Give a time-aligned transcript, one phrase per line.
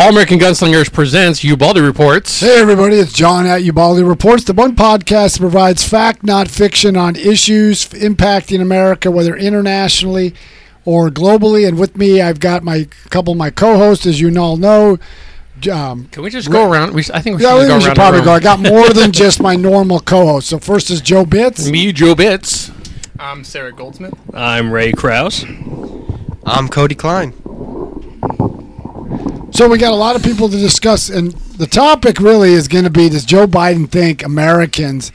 [0.00, 2.40] All American Gunslingers presents Ubaldi Reports.
[2.40, 6.96] Hey everybody, it's John at Ubaldi Reports, the one podcast that provides fact, not fiction,
[6.96, 10.32] on issues impacting America, whether internationally
[10.86, 11.68] or globally.
[11.68, 14.98] And with me, I've got my couple of my co-hosts, as you all know.
[15.70, 16.94] Um, Can we just go around?
[16.94, 17.96] We, I think we yeah, should we go should around.
[17.96, 18.32] probably go.
[18.32, 20.48] I got more than just my normal co-host.
[20.48, 21.70] So first is Joe Bitz.
[21.70, 22.74] Me, Joe Bitz.
[23.18, 24.14] I'm Sarah Goldsmith.
[24.32, 25.44] I'm Ray Krause.
[26.46, 27.34] I'm Cody Klein.
[29.52, 32.84] So we got a lot of people to discuss, and the topic really is going
[32.84, 35.12] to be: Does Joe Biden think Americans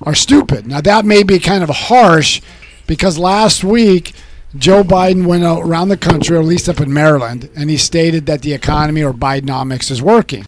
[0.00, 0.66] are stupid?
[0.66, 2.40] Now that may be kind of harsh,
[2.86, 4.14] because last week
[4.56, 8.26] Joe Biden went around the country, or at least up in Maryland, and he stated
[8.26, 10.46] that the economy or Bidenomics is working.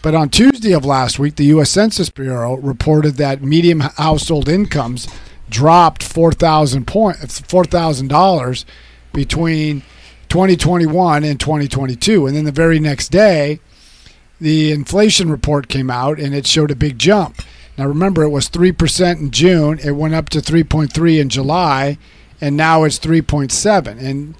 [0.00, 1.70] But on Tuesday of last week, the U.S.
[1.70, 5.08] Census Bureau reported that median household incomes
[5.50, 7.16] dropped four thousand point
[7.48, 8.64] four thousand dollars
[9.12, 9.82] between
[10.28, 12.26] 2021 and 2022.
[12.26, 13.60] And then the very next day,
[14.40, 17.42] the inflation report came out and it showed a big jump.
[17.78, 21.98] Now remember, it was 3% in June, it went up to 3.3 in July,
[22.40, 23.98] and now it's 3.7.
[24.02, 24.34] And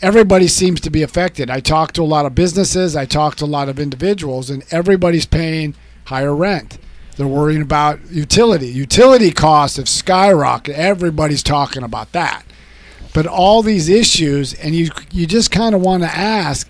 [0.00, 1.50] everybody seems to be affected.
[1.50, 4.62] I talked to a lot of businesses, I talked to a lot of individuals, and
[4.70, 6.78] everybody's paying higher rent.
[7.16, 8.68] They're worrying about utility.
[8.68, 10.74] Utility costs have skyrocketed.
[10.74, 12.44] Everybody's talking about that
[13.14, 16.68] but all these issues and you you just kind of want to ask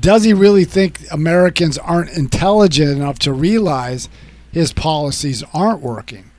[0.00, 4.08] does he really think Americans aren't intelligent enough to realize
[4.52, 6.30] his policies aren't working?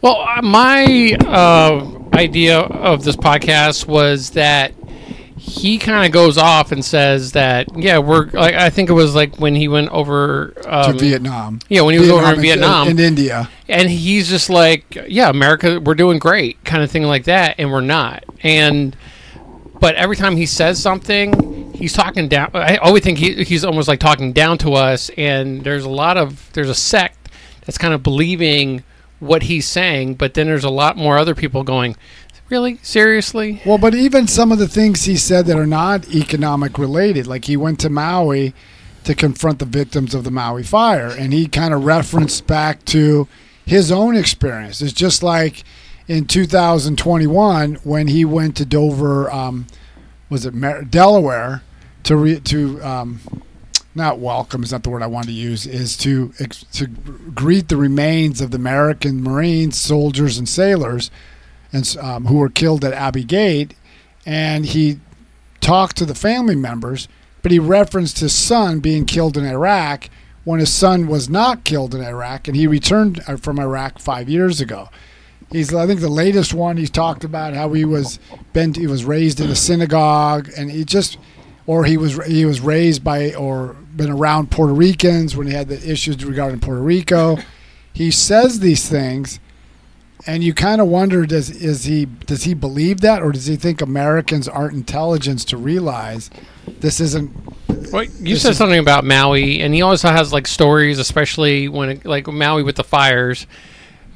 [0.00, 4.74] Well, uh, my uh, idea of this podcast was that
[5.40, 9.14] he kind of goes off and says that yeah we're like I think it was
[9.14, 11.60] like when he went over um, to Vietnam.
[11.70, 13.48] yeah when he was over in Vietnam and India.
[13.66, 17.72] And he's just like yeah america we're doing great kind of thing like that and
[17.72, 18.24] we're not.
[18.42, 18.94] And
[19.80, 23.88] but every time he says something he's talking down i always think he, he's almost
[23.88, 27.30] like talking down to us and there's a lot of there's a sect
[27.64, 28.84] that's kind of believing
[29.20, 31.96] what he's saying but then there's a lot more other people going
[32.50, 36.78] really seriously Well, but even some of the things he said that are not economic
[36.78, 38.54] related, like he went to Maui
[39.04, 43.26] to confront the victims of the Maui fire, and he kind of referenced back to
[43.64, 44.82] his own experience.
[44.82, 45.64] It's just like
[46.08, 49.66] in 2021 when he went to Dover, um,
[50.28, 51.62] was it Delaware,
[52.02, 53.20] to re- to um,
[53.94, 56.32] not welcome is not the word I wanted to use is to
[56.72, 61.10] to greet the remains of the American Marines, soldiers, and sailors
[61.72, 63.74] and um, who were killed at Abbey Gate,
[64.26, 65.00] and he
[65.60, 67.08] talked to the family members,
[67.42, 70.08] but he referenced his son being killed in Iraq
[70.44, 74.28] when his son was not killed in Iraq, and he returned uh, from Iraq five
[74.28, 74.88] years ago.
[75.50, 76.76] He's, I think, the latest one.
[76.76, 78.18] He's talked about how he was
[78.52, 81.18] been, he was raised in a synagogue, and he just,
[81.66, 85.68] or he was he was raised by or been around Puerto Ricans when he had
[85.68, 87.38] the issues regarding Puerto Rico.
[87.92, 89.40] He says these things,
[90.26, 93.56] and you kind of wonder does is he does he believe that or does he
[93.56, 96.30] think Americans aren't intelligent to realize
[96.66, 97.30] this isn't
[97.92, 102.04] Well, you said something about Maui, and he also has like stories, especially when it,
[102.04, 103.46] like Maui with the fires.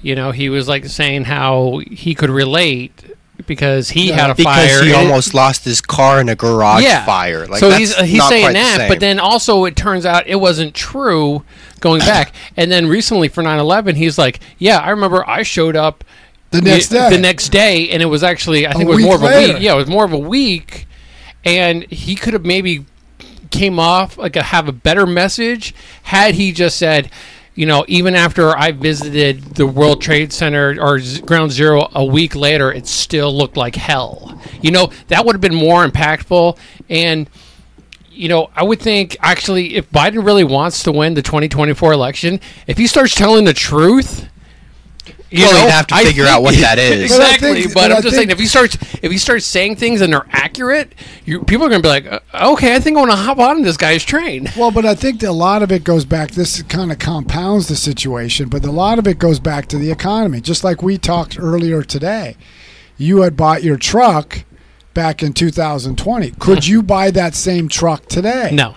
[0.03, 3.14] You know, he was like saying how he could relate
[3.47, 4.83] because he Yeah, had a Because fire.
[4.84, 7.05] he and- almost lost his car in a garage yeah.
[7.05, 7.47] fire.
[7.47, 8.89] Like so that's he's he's not saying quite the that, same.
[8.89, 11.43] but then also it turns out it wasn't true
[11.81, 12.33] going back.
[12.56, 16.05] and then recently for 9/11, he's like, "Yeah, I remember I showed up
[16.50, 18.97] the next y- day the next day, and it was actually I think it was
[18.99, 19.56] week more of a week.
[19.61, 20.87] Yeah, it was more of a week,
[21.45, 22.87] and he could have maybe
[23.51, 25.75] came off like a, have a better message
[26.05, 27.11] had he just said.
[27.54, 32.34] You know, even after I visited the World Trade Center or Ground Zero a week
[32.34, 34.41] later, it still looked like hell.
[34.60, 36.59] You know, that would have been more impactful.
[36.91, 37.31] And,
[38.10, 42.41] you know, I would think actually, if Biden really wants to win the 2024 election,
[42.66, 44.28] if he starts telling the truth,
[45.34, 47.10] you Well, know, he'd have to I figure out what that is.
[47.16, 47.63] But exactly.
[47.63, 50.01] think- but, but I'm I just saying, if he starts, if he starts saying things
[50.01, 50.95] and they're accurate,
[51.25, 53.39] you, people are going to be like, uh, okay, I think I want to hop
[53.39, 54.48] on this guy's train.
[54.57, 57.69] well but I think that a lot of it goes back this kind of compounds
[57.69, 60.97] the situation but a lot of it goes back to the economy just like we
[60.98, 62.36] talked earlier today
[62.97, 64.45] you had bought your truck
[64.95, 68.75] back in 2020 could you buy that same truck today No,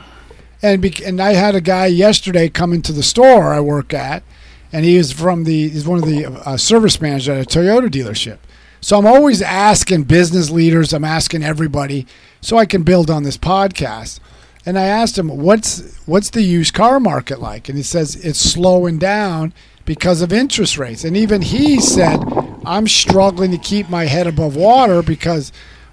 [0.63, 4.24] and bec and I had a guy yesterday come into the store I work at,
[4.72, 7.90] and he is from the he's one of the uh, service managers at a Toyota
[7.90, 8.38] dealership.
[8.81, 12.06] So I'm always asking business leaders, I'm asking everybody,
[12.42, 14.19] so I can build on this podcast.
[14.66, 18.40] And I asked him, "What's what's the used car market like?" And he says it's
[18.40, 19.54] slowing down
[19.86, 21.04] because of interest rates.
[21.04, 22.19] And even he said,
[22.66, 25.52] "I'm struggling to keep my head above water because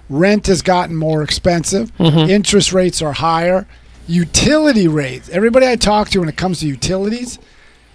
[0.09, 3.65] rent has gotten more expensive, interest rates are higher."
[4.07, 5.29] utility rates.
[5.29, 7.39] Everybody I talk to when it comes to utilities,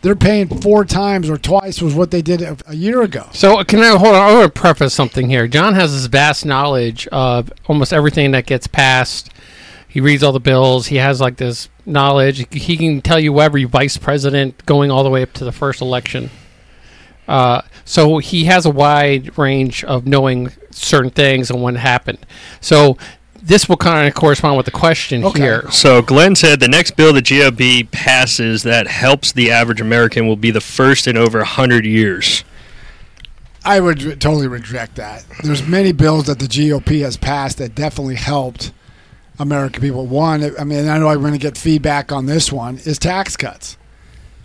[0.02, 3.29] they're paying four times or twice was what they did a, a year ago.
[3.32, 4.31] So can I hold on?
[4.31, 5.47] I want to preface something here.
[5.47, 9.31] John has this vast knowledge of almost everything that gets passed.
[9.87, 10.87] He reads all the bills.
[10.87, 12.47] He has like this knowledge.
[12.52, 15.81] He can tell you every vice president going all the way up to the first
[15.81, 16.31] election.
[17.26, 22.19] Uh, so he has a wide range of knowing certain things and what happened.
[22.61, 22.96] So
[23.42, 25.40] this will kind of correspond with the question Okay.
[25.40, 25.70] here.
[25.70, 30.37] So Glenn said the next bill the GOP passes that helps the average American will
[30.37, 32.44] be the first in over 100 years.
[33.64, 35.25] I would re- totally reject that.
[35.42, 38.72] There's many bills that the GOP has passed that definitely helped
[39.38, 40.06] American people.
[40.06, 43.36] One, I mean, I know I'm going to get feedback on this one, is tax
[43.36, 43.76] cuts.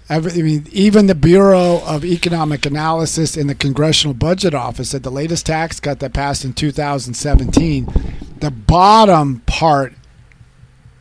[0.07, 5.03] Every, I mean, even the Bureau of Economic Analysis in the Congressional Budget Office said
[5.03, 7.88] the latest tax cut that passed in 2017,
[8.40, 9.94] the bottom part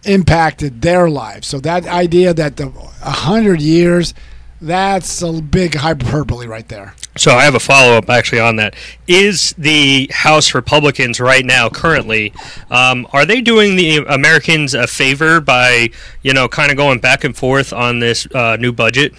[0.05, 1.47] impacted their lives.
[1.47, 4.15] So that idea that the 100 years,
[4.61, 6.95] that's a big hyperbole right there.
[7.17, 8.75] So I have a follow up actually on that.
[9.07, 12.33] Is the House Republicans right now currently
[12.71, 15.91] um, are they doing the Americans a favor by
[16.23, 19.15] you know kind of going back and forth on this uh, new budget?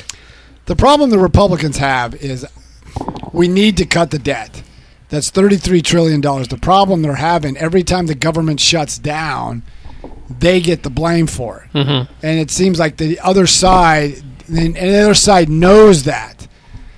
[0.65, 2.45] The problem the Republicans have is
[3.31, 4.61] we need to cut the debt.
[5.09, 6.21] That's $33 trillion.
[6.21, 9.63] The problem they're having every time the government shuts down,
[10.29, 11.77] they get the blame for it.
[11.77, 12.13] Mm-hmm.
[12.25, 16.47] And it seems like the other side, and and the other side knows that.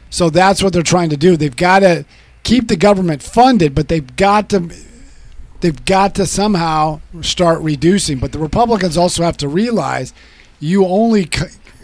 [0.10, 1.36] So that's what they're trying to do.
[1.36, 2.06] They've got to
[2.44, 4.70] keep the government funded, but they've got to
[5.60, 8.20] they've got to somehow start reducing.
[8.20, 10.14] But the Republicans also have to realize
[10.60, 11.30] you only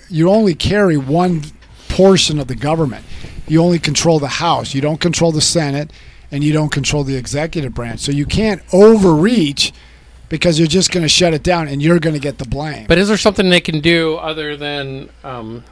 [0.09, 1.41] you only carry one
[1.89, 3.05] portion of the government.
[3.47, 4.73] You only control the House.
[4.73, 5.91] You don't control the Senate,
[6.33, 7.99] and you don't control the executive branch.
[7.99, 9.71] So you can't overreach
[10.29, 12.87] because you're just going to shut it down, and you're going to get the blame.
[12.87, 15.63] But is there something they can do other than um,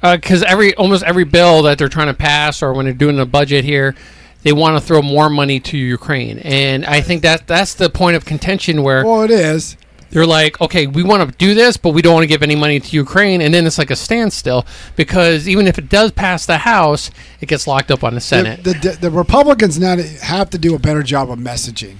[0.00, 3.26] because every almost every bill that they're trying to pass or when they're doing the
[3.26, 3.94] budget here,
[4.42, 8.16] they want to throw more money to Ukraine, and I think that that's the point
[8.16, 9.76] of contention where well, it is.
[10.10, 12.56] They're like, okay, we want to do this, but we don't want to give any
[12.56, 14.64] money to Ukraine, and then it's like a standstill
[14.94, 17.10] because even if it does pass the House,
[17.40, 18.62] it gets locked up on the Senate.
[18.64, 21.96] The, the, the Republicans now have to do a better job of messaging,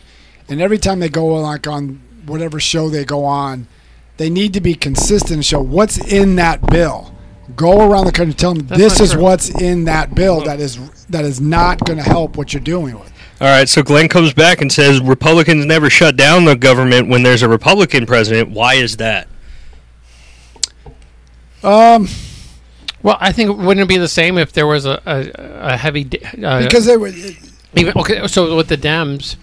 [0.49, 3.67] and every time they go like on whatever show they go on,
[4.17, 7.13] they need to be consistent and show what's in that bill.
[7.55, 9.23] Go around the country, and tell them That's this is true.
[9.23, 12.99] what's in that bill that is that is not going to help what you're doing
[12.99, 13.13] with.
[13.39, 17.23] All right, so Glenn comes back and says Republicans never shut down the government when
[17.23, 18.51] there's a Republican president.
[18.51, 19.29] Why is that?
[21.63, 22.09] Um,
[23.03, 26.09] well, I think wouldn't it be the same if there was a a, a heavy
[26.43, 27.13] uh, because they were,
[27.75, 29.37] Even okay, so with the Dems,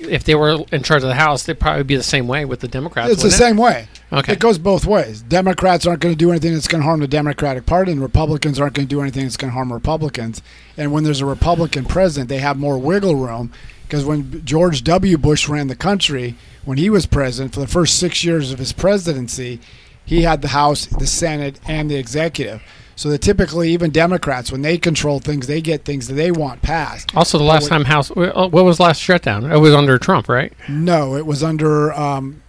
[0.00, 2.60] if they were in charge of the House, they'd probably be the same way with
[2.60, 3.12] the Democrats.
[3.12, 3.32] it's the it?
[3.32, 3.88] same way.
[4.12, 4.34] Okay.
[4.34, 5.22] It goes both ways.
[5.22, 8.60] Democrats aren't going to do anything that's going to harm the Democratic Party, and Republicans
[8.60, 10.42] aren't going to do anything that's going to harm Republicans.
[10.76, 13.52] And when there's a Republican president, they have more wiggle room
[13.82, 15.18] because when George W.
[15.18, 18.72] Bush ran the country, when he was president, for the first six years of his
[18.72, 19.60] presidency,
[20.04, 22.62] he had the House, the Senate, and the executive.
[22.96, 26.62] So that typically, even Democrats, when they control things, they get things that they want
[26.62, 27.14] passed.
[27.16, 29.50] Also, the last what- time House, what was the last shutdown?
[29.50, 30.52] It was under Trump, right?
[30.68, 31.92] No, it was under.
[31.92, 32.42] Um,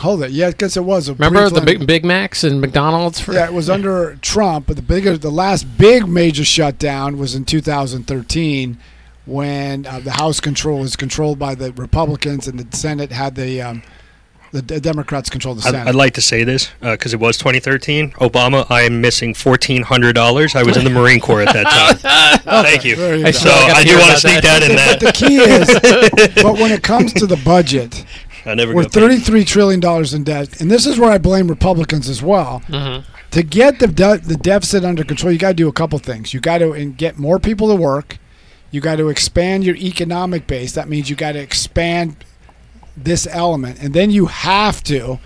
[0.00, 1.08] hold it, yeah, because it was.
[1.08, 3.20] A Remember the Big, Big Macs and McDonald's?
[3.20, 7.34] For, Yeah, it was under Trump, but the bigger, the last big major shutdown was
[7.34, 8.78] in 2013
[9.24, 13.60] when uh, the House control was controlled by the Republicans and the Senate had the
[13.60, 13.82] um,
[14.56, 15.88] the D- Democrats control the I'd, Senate.
[15.88, 18.12] I'd like to say this because it was 2013.
[18.12, 20.56] Obama, I am missing $1,400.
[20.56, 21.66] I was in the Marine Corps at that
[22.42, 22.62] time.
[22.64, 22.96] Thank you.
[22.96, 23.38] There you I go.
[23.38, 24.60] So gotta I do want to sneak that.
[24.60, 28.04] that in but the key is, but when it comes to the budget,
[28.44, 32.08] I never we're 33 trillion dollars in debt, and this is where I blame Republicans
[32.08, 32.62] as well.
[32.68, 33.04] Mhm.
[33.32, 36.32] To get the de- the deficit under control, you got to do a couple things.
[36.32, 38.18] You got to in- get more people to work.
[38.70, 40.72] You got to expand your economic base.
[40.72, 42.16] That means you got to expand
[42.96, 45.18] this element, and then you have to.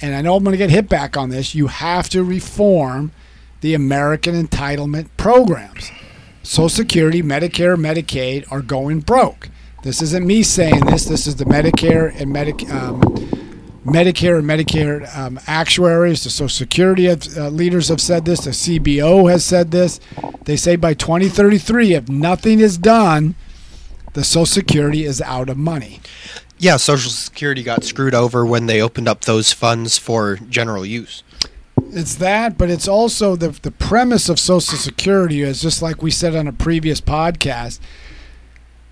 [0.00, 1.54] And I know I'm going to get hit back on this.
[1.54, 3.12] You have to reform
[3.60, 5.90] the American entitlement programs.
[6.42, 9.50] Social Security, Medicare, Medicaid are going broke.
[9.82, 11.04] This isn't me saying this.
[11.04, 13.00] This is the Medicare and Medic, um,
[13.84, 18.44] Medicare and Medicare um, actuaries, the Social Security have, uh, leaders have said this.
[18.44, 20.00] The CBO has said this.
[20.44, 23.34] They say by 2033, if nothing is done,
[24.12, 26.00] the Social Security is out of money.
[26.60, 31.22] Yeah, Social Security got screwed over when they opened up those funds for general use.
[31.90, 36.10] It's that, but it's also the the premise of Social Security is just like we
[36.10, 37.80] said on a previous podcast.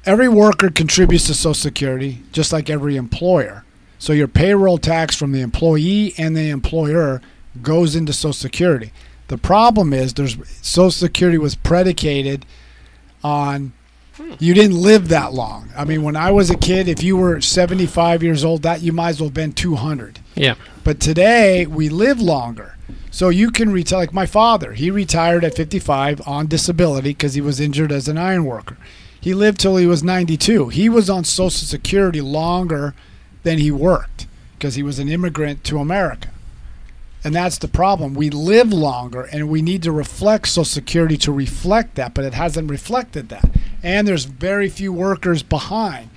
[0.07, 3.65] Every worker contributes to Social Security, just like every employer.
[3.99, 7.21] So your payroll tax from the employee and the employer
[7.61, 8.93] goes into Social Security.
[9.27, 12.47] The problem is there's Social Security was predicated
[13.23, 13.75] on
[14.39, 15.71] you didn't live that long.
[15.77, 18.93] I mean, when I was a kid, if you were 75 years old, that you
[18.93, 20.21] might as well have been 200.
[20.35, 20.55] Yeah.
[20.85, 22.77] But today we live longer.
[23.11, 23.99] So you can retire.
[23.99, 28.19] Like my father, he retired at 55 on disability because he was injured as an
[28.19, 28.77] iron worker.
[29.21, 30.69] He lived till he was 92.
[30.69, 32.95] He was on Social Security longer
[33.43, 36.29] than he worked because he was an immigrant to America.
[37.25, 38.15] And that's the problem.
[38.15, 42.35] We live longer and we need to reflect Social Security to reflect that, but it
[42.35, 43.51] hasn't reflected that.
[43.83, 46.11] And there's very few workers behind.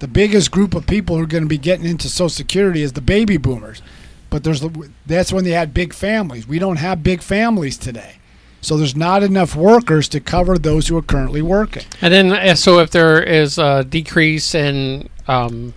[0.00, 2.92] The biggest group of people who are going to be getting into Social Security is
[2.92, 3.82] the baby boomers.
[4.30, 4.62] But there's
[5.06, 6.46] that's when they had big families.
[6.46, 8.16] We don't have big families today.
[8.60, 11.84] So there's not enough workers to cover those who are currently working.
[12.02, 15.74] And then, uh, so if there is a decrease in um,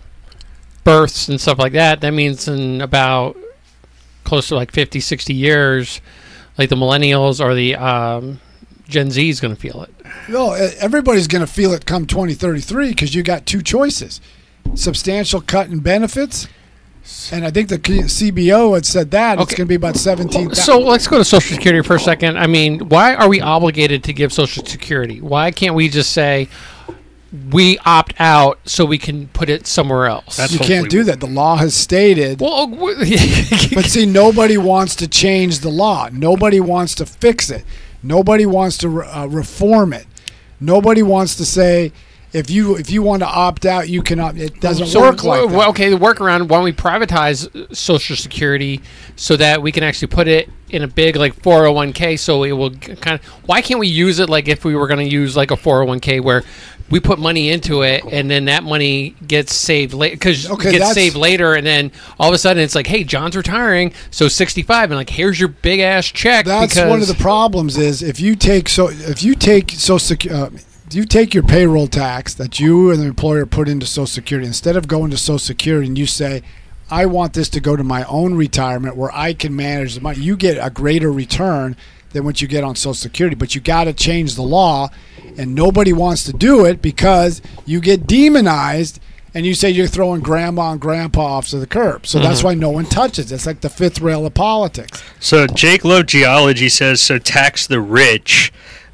[0.84, 3.38] births and stuff like that, that means in about
[4.32, 6.00] close to like 50, 60 years,
[6.58, 8.40] like the millennials or the um,
[8.88, 9.94] Gen Z is going to feel it.
[10.30, 14.22] No, everybody's going to feel it come 2033 because you got two choices:
[14.74, 16.48] substantial cut in benefits,
[17.30, 20.56] and I think the CBO had said that it's going to be about 17.
[20.56, 22.38] So let's go to Social Security for a second.
[22.38, 25.20] I mean, why are we obligated to give Social Security?
[25.20, 26.48] Why can't we just say
[27.52, 30.38] we opt out so we can put it somewhere else?
[30.38, 31.20] That's you can't do that.
[31.20, 32.40] The law has stated.
[32.42, 32.68] well,
[33.74, 36.10] But see, nobody wants to change the law.
[36.12, 37.64] Nobody wants to fix it.
[38.04, 40.08] Nobody wants to uh, reform it.
[40.60, 41.92] Nobody wants to say
[42.34, 44.38] if you if you want to opt out, you cannot.
[44.38, 45.68] It doesn't So, work like well, that.
[45.70, 46.48] okay, the workaround.
[46.48, 48.82] Why don't we privatize uh, Social Security
[49.16, 52.18] so that we can actually put it in a big like 401k?
[52.18, 53.26] So it will kind of.
[53.48, 56.22] Why can't we use it like if we were going to use like a 401k
[56.22, 56.44] where
[56.90, 60.94] we put money into it and then that money gets saved later because Okay, gets
[60.94, 64.92] saved later and then all of a sudden it's like, hey, John's retiring, so 65,
[64.92, 66.46] and like here's your big ass check.
[66.46, 67.78] That's one of the problems.
[67.78, 70.50] Is if you take so if you take so uh,
[70.94, 74.76] you take your payroll tax that you and the employer put into Social Security instead
[74.76, 76.44] of going to Social Security and you say,
[76.90, 80.20] I want this to go to my own retirement where I can manage the money,
[80.20, 81.78] you get a greater return
[82.12, 83.36] than what you get on Social Security.
[83.36, 84.90] But you got to change the law,
[85.38, 89.00] and nobody wants to do it because you get demonized.
[89.34, 92.06] And you say you're throwing grandma and grandpa off to the curb.
[92.06, 92.48] So that's mm-hmm.
[92.48, 93.32] why no one touches.
[93.32, 93.36] it.
[93.36, 95.02] It's like the fifth rail of politics.
[95.22, 98.52] So Jake Love Geology says so tax the rich.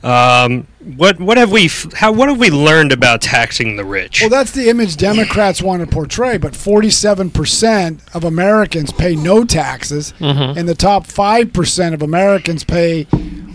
[0.08, 4.22] Um, what what have we how what have we learned about taxing the rich?
[4.22, 10.14] Well, that's the image Democrats want to portray, but 47% of Americans pay no taxes,
[10.20, 13.06] and the top 5% of Americans pay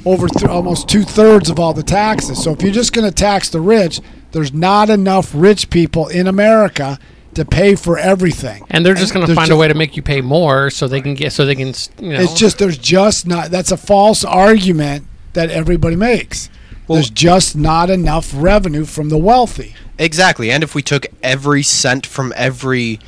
[0.04, 2.42] over th- almost two thirds of all the taxes.
[2.42, 4.00] So if you're just going to tax the rich,
[4.32, 6.98] there's not enough rich people in America
[7.34, 8.62] to pay for everything.
[8.68, 10.86] and they're just going to find ju- a way to make you pay more so
[10.86, 12.20] they can get so they can you know.
[12.20, 13.50] It's just there's just not.
[13.50, 16.50] That's a false argument that everybody makes.
[16.88, 19.74] there's just not enough revenue from the wealthy.
[19.98, 20.50] Exactly.
[20.50, 23.00] And if we took every cent from every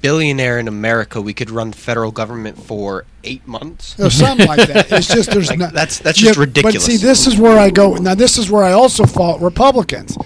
[0.00, 3.98] billionaire in America, we could run the federal government for eight months.
[3.98, 4.90] or something like that.
[4.92, 5.72] It's just there's Like, not.
[5.72, 6.86] that's- that's just ridiculous.
[6.86, 7.94] But see, this is where I go.
[7.94, 10.16] Now, this is where I also fault Republicans.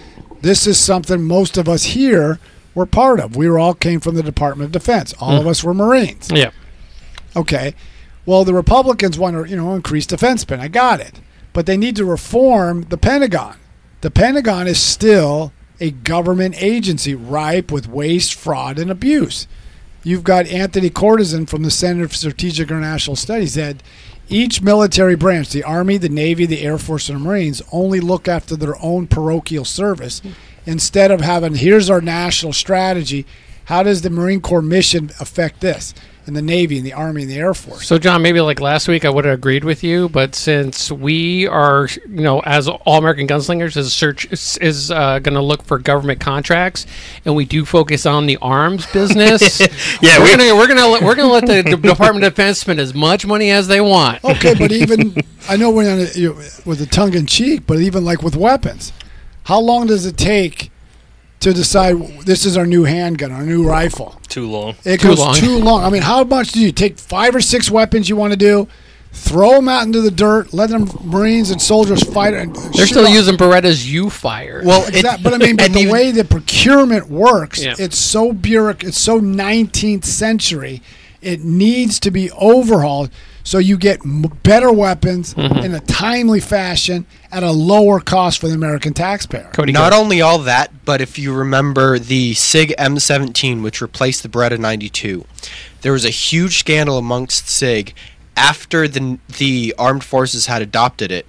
[0.40, 2.38] This is something most of us here
[2.74, 3.36] were part of.
[3.36, 5.14] We were all came from the Department of Defense.
[5.20, 5.40] All mm.
[5.40, 6.30] of us were Marines.
[6.32, 6.50] yeah.
[7.34, 7.74] Okay.
[8.26, 10.60] Well, the Republicans want to, you know, increase defense spend.
[10.62, 11.18] I got it.
[11.52, 13.56] But they need to reform the Pentagon.
[14.00, 19.46] The Pentagon is still a government agency ripe with waste, fraud, and abuse.
[20.04, 23.82] You've got Anthony Cordesman from the Center for Strategic International Studies said
[24.28, 28.28] each military branch, the Army, the Navy, the Air Force, and the Marines, only look
[28.28, 30.22] after their own parochial service
[30.64, 33.26] instead of having here's our national strategy.
[33.66, 35.94] How does the Marine Corps mission affect this?
[36.24, 37.84] And the Navy and the Army and the Air Force.
[37.88, 41.48] So, John, maybe like last week I would have agreed with you, but since we
[41.48, 45.64] are, you know, as All American Gunslingers, is search is, is uh, going to look
[45.64, 46.86] for government contracts,
[47.24, 49.60] and we do focus on the arms business.
[50.00, 52.78] Yeah, we're gonna we're gonna let- we're gonna let the D- Department of Defense spend
[52.80, 54.22] as much money as they want.
[54.24, 55.14] Okay, but even
[55.48, 58.22] I know we're on a, you know, with a tongue in cheek, but even like
[58.22, 58.92] with weapons,
[59.44, 60.70] how long does it take
[61.42, 64.18] to decide this is our new handgun, our new rifle?
[64.28, 64.74] Too long.
[64.84, 65.34] It Too goes long.
[65.34, 65.84] too long.
[65.84, 66.98] I mean, how much do you take?
[66.98, 68.68] Five or six weapons you want to do?
[69.14, 70.54] Throw them out into the dirt.
[70.54, 72.32] Let them Marines and soldiers fight.
[72.32, 73.12] And They're still off.
[73.12, 74.62] using Berettas U fire.
[74.64, 77.74] Well, it, Exact- but I mean, but the even- way the procurement works, Yeah.
[77.78, 80.80] it's so bureauc- it's so 19th century.
[81.20, 83.10] It needs to be overhauled
[83.44, 85.58] so you get m- better weapons Mm-hmm.
[85.64, 89.50] in a timely fashion at a lower cost for the American taxpayer.
[89.54, 90.00] Cody, Not go.
[90.00, 95.24] only all that, but if you remember the SIG M17, which replaced the Beretta 92,
[95.80, 97.94] there was a huge scandal amongst SIG
[98.36, 101.26] after the the armed forces had adopted it,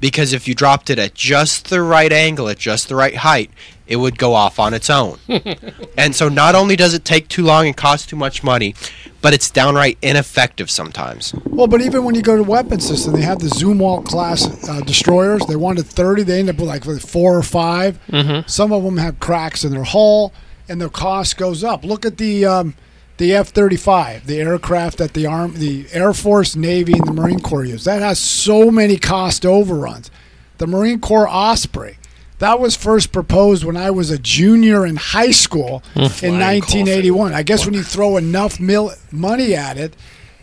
[0.00, 3.50] because if you dropped it at just the right angle, at just the right height,
[3.86, 5.18] it would go off on its own.
[5.96, 8.74] and so not only does it take too long and cost too much money,
[9.22, 11.34] but it's downright ineffective sometimes.
[11.46, 14.80] Well, but even when you go to weapon system, they have the Zumwalt class uh,
[14.80, 15.42] destroyers.
[15.46, 16.22] They wanted 30.
[16.22, 18.48] They end up with like four or 5 Mm-hmm.
[18.48, 20.32] Some of them have cracks in their hull,
[20.68, 21.84] and their cost goes up.
[21.84, 22.74] Look at the um,
[23.18, 27.64] the F-35, the aircraft that the arm, the Air Force, Navy, and the Marine Corps
[27.64, 27.84] use.
[27.84, 30.10] That has so many cost overruns.
[30.58, 31.98] The Marine Corps Osprey.
[32.38, 36.00] That was first proposed when I was a junior in high school hmm.
[36.24, 37.32] in 1981.
[37.32, 39.96] I guess when you throw enough mil- money at it,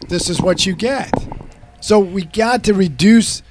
[0.09, 1.11] this is what you get.
[1.81, 3.43] So we got to reduce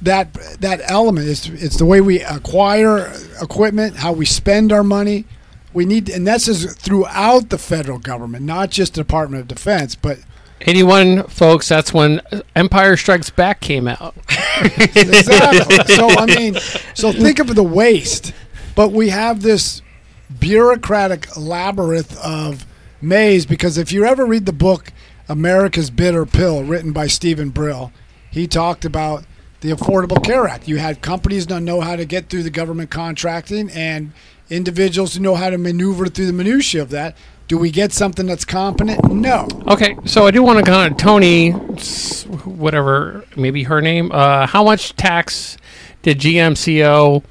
[0.00, 1.28] that that element.
[1.28, 5.24] It's it's the way we acquire equipment, how we spend our money.
[5.72, 9.94] We need, and this is throughout the federal government, not just the Department of Defense,
[9.94, 10.18] but
[10.66, 12.20] 81, folks, that's when
[12.54, 14.14] Empire Strikes Back came out.
[14.80, 15.76] exactly.
[15.94, 16.54] so I mean,
[16.94, 18.32] so think of the waste.
[18.74, 19.82] But we have this
[20.38, 22.66] bureaucratic labyrinth of
[23.00, 24.92] maze because if you ever read the book
[25.28, 27.92] America's Bitter Pill, written by Stephen Brill,
[28.30, 29.24] he talked about
[29.60, 30.68] the Affordable Care Act.
[30.68, 34.12] You had companies that know how to get through the government contracting and
[34.50, 37.16] individuals who know how to maneuver through the minutiae of that.
[37.52, 39.12] Do we get something that's competent?
[39.12, 39.46] No.
[39.68, 44.10] Okay, so I do want to kind of Tony, whatever, maybe her name.
[44.10, 45.58] Uh, how much tax
[46.00, 47.22] did GMCO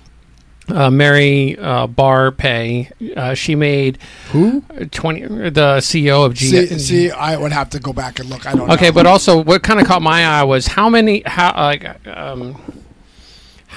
[0.67, 2.91] uh, Mary uh, Barr pay?
[3.17, 3.97] Uh, she made
[4.31, 4.61] Who?
[4.91, 5.21] twenty.
[5.21, 6.67] The CEO of G.
[6.67, 8.45] See, see, I would have to go back and look.
[8.45, 8.75] I don't know.
[8.75, 12.61] Okay, but also what kind of caught my eye was how many how like um,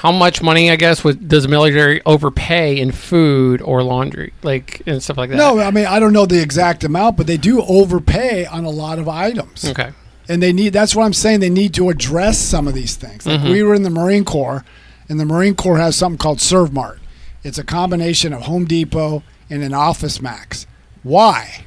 [0.05, 4.83] how much money I guess was, does the military overpay in food or laundry like
[4.87, 5.37] and stuff like that.
[5.37, 8.71] No, I mean I don't know the exact amount, but they do overpay on a
[8.71, 9.93] lot of items, Okay.
[10.29, 10.75] and they need.
[10.75, 11.41] That's what I'm saying.
[11.41, 13.27] They need to address some of these things.
[13.27, 13.51] Like mm-hmm.
[13.51, 14.63] we were in the Marine Corps,
[15.09, 16.99] and the Marine Corps has something called ServMart.
[17.43, 20.67] It's a combination of Home Depot and an Office Max.
[21.03, 21.65] Why?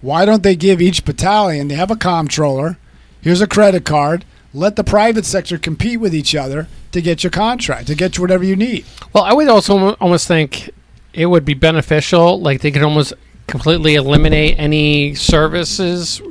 [0.00, 1.66] Why don't they give each battalion?
[1.66, 2.78] They have a comptroller.
[3.20, 4.24] Here's a credit card.
[4.54, 8.22] Let the private sector compete with each other to get your contract, to get you
[8.22, 8.84] whatever you need.
[9.12, 10.70] Well, I would also almost think
[11.14, 12.40] it would be beneficial.
[12.40, 13.14] Like they could almost
[13.46, 16.22] completely eliminate any services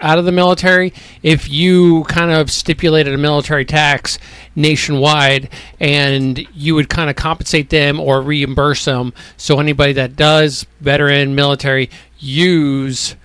[0.00, 4.18] out of the military if you kind of stipulated a military tax
[4.54, 5.48] nationwide
[5.80, 9.12] and you would kind of compensate them or reimburse them.
[9.36, 13.16] So anybody that does veteran military use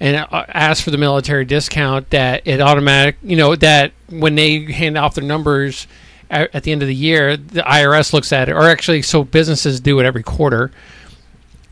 [0.00, 4.64] and uh, ask for the military discount that it automatic you know that when they
[4.72, 5.86] hand off their numbers
[6.30, 9.22] at, at the end of the year the IRS looks at it or actually so
[9.24, 10.70] businesses do it every quarter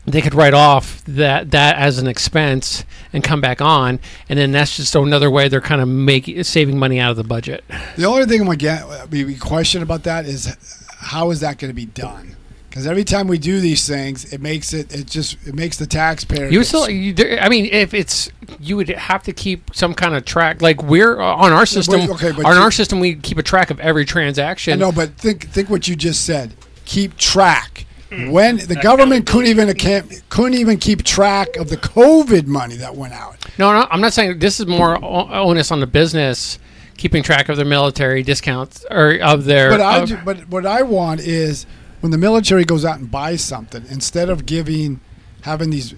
[0.05, 4.51] they could write off that that as an expense and come back on and then
[4.51, 7.63] that's just another way they're kind of making saving money out of the budget
[7.97, 10.55] The only thing we get we, question about that is
[10.99, 12.35] how is that going to be done?
[12.69, 15.87] Because every time we do these things, it makes it it just it makes the
[15.87, 16.49] taxpayer.
[16.49, 18.29] you still you, there- i mean if it's
[18.59, 22.01] you would have to keep some kind of track like we're uh, on our system
[22.11, 25.09] okay, but on you- our system we keep a track of every transaction No, but
[25.17, 26.53] think think what you just said.
[26.85, 27.85] Keep track.
[28.11, 32.95] When the government couldn't even account, couldn't even keep track of the COVID money that
[32.95, 33.35] went out.
[33.59, 36.57] No, no, I'm not saying this is more o- onus on the business
[36.97, 39.69] keeping track of their military discounts or of their.
[39.69, 41.67] But I of- ju- but what I want is
[42.01, 44.99] when the military goes out and buys something, instead of giving
[45.41, 45.93] having these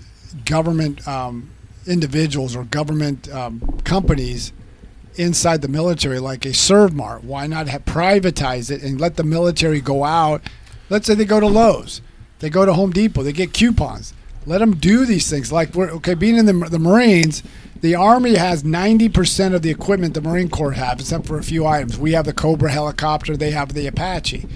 [0.46, 1.50] government um,
[1.88, 4.54] individuals or government um, companies
[5.16, 9.82] inside the military like a ServMart, why not have privatize it and let the military
[9.82, 10.42] go out?
[10.90, 12.02] Let's say they go to Lowe's,
[12.40, 14.14] they go to Home Depot, they get coupons.
[14.46, 15.52] Let them do these things.
[15.52, 17.44] Like we're okay, being in the the Marines,
[17.82, 21.44] the Army has ninety percent of the equipment the Marine Corps have, except for a
[21.44, 21.98] few items.
[22.00, 24.48] We have the Cobra helicopter, they have the Apache,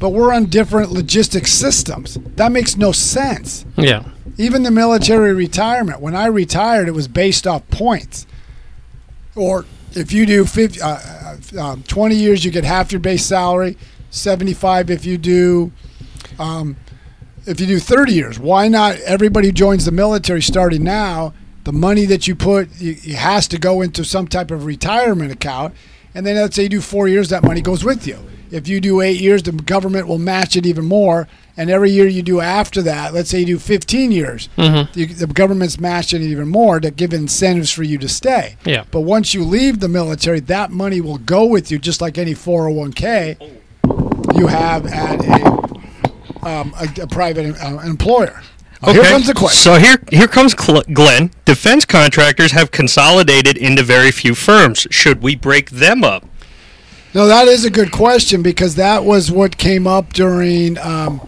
[0.00, 2.18] but we're on different logistics systems.
[2.36, 3.64] That makes no sense.
[3.76, 4.04] yeah.
[4.38, 6.00] Even the military retirement.
[6.00, 8.26] When I retired, it was based off points.
[9.36, 13.24] Or if you do 50, uh, uh, um, 20 years, you get half your base
[13.24, 13.76] salary.
[14.08, 15.70] 75 if you do.
[16.38, 16.76] Um,
[17.46, 21.34] if you do 30 years, why not everybody who joins the military starting now,
[21.64, 25.32] the money that you put it it has to go into some type of retirement
[25.32, 25.74] account.
[26.14, 28.18] And then let's say you do four years, that money goes with you.
[28.50, 31.28] If you do eight years, the government will match it even more.
[31.56, 34.98] And every year you do after that, let's say you do 15 years, Mm-hmm.
[34.98, 38.56] you, the government's matching it even more to give incentives for you to stay.
[38.64, 38.84] Yeah.
[38.90, 42.32] But once you leave the military, that money will go with you, just like any
[42.34, 43.58] 401k
[44.36, 48.40] you have at a, um, a, a private uh, employer.
[48.82, 49.60] Now, Here comes the question.
[49.60, 51.30] So here, here comes Cl- Glenn.
[51.44, 54.86] Defense contractors have consolidated into very few firms.
[54.90, 56.24] Should we break them up?
[57.12, 61.20] No, that is a good question because that was what came up during um,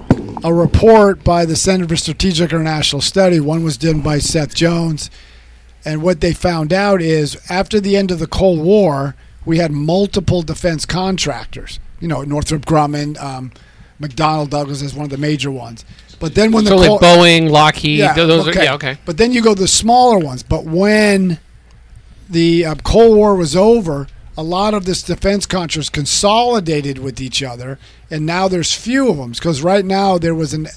[0.44, 3.40] a report by the Center for Strategic International Study.
[3.40, 5.10] One was done by Seth Jones.
[5.84, 9.72] And what they found out is after the end of the Cold War, we had
[9.72, 11.80] multiple defense contractors.
[11.98, 13.50] You know, Northrop Grumman, um,
[14.00, 15.84] McDonnell Douglas is one of the major ones.
[16.20, 18.98] But then when the So like Cold- Boeing, Lockheed, th- those are yeah okay.
[19.04, 20.44] but then you go to the smaller ones.
[20.44, 21.40] But when
[22.30, 27.42] the uh, Cold War was over, a lot of this defense contractors consolidated with each
[27.42, 27.78] other,
[28.10, 29.32] and now there's few of them.
[29.32, 30.68] Because right now there was an,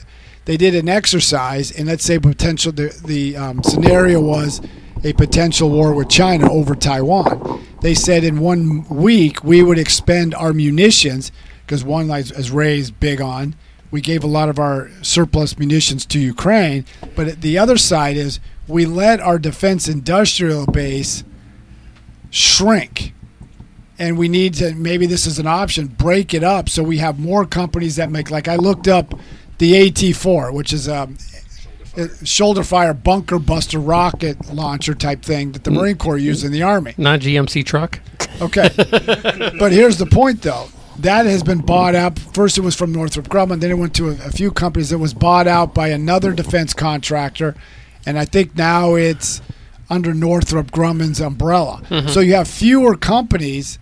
[0.46, 4.62] they did an exercise, and let's say potential the the um, scenario was
[5.04, 7.66] a potential war with China over Taiwan.
[7.82, 11.32] They said in one week we would expend our munitions
[11.66, 13.56] because one like as Ray's big on
[13.96, 16.84] we gave a lot of our surplus munitions to Ukraine.
[17.16, 21.24] But the other side is we let our defense industrial base
[22.30, 23.14] shrink.
[23.98, 27.18] And we need to, maybe this is an option, break it up so we have
[27.18, 29.14] more companies that make, like I looked up
[29.58, 31.08] the AT 4, which is a,
[32.24, 35.76] shoulder fire bunker buster rocket launcher type thing that the mm.
[35.76, 36.94] Marine Corps uses in the Army.
[36.98, 38.00] Not GMC truck.
[38.42, 38.70] Okay.
[39.60, 40.68] but here's the point, though.
[41.00, 42.18] That has been bought out.
[42.18, 43.60] First, it was from Northrop Grumman.
[43.60, 44.92] Then it went to a, a few companies.
[44.92, 47.56] It was bought out by another defense contractor.
[48.06, 49.42] And I think now it's
[49.90, 51.82] under Northrop Grumman's umbrella.
[51.90, 52.10] Mm-hmm.
[52.10, 53.78] So you have fewer companies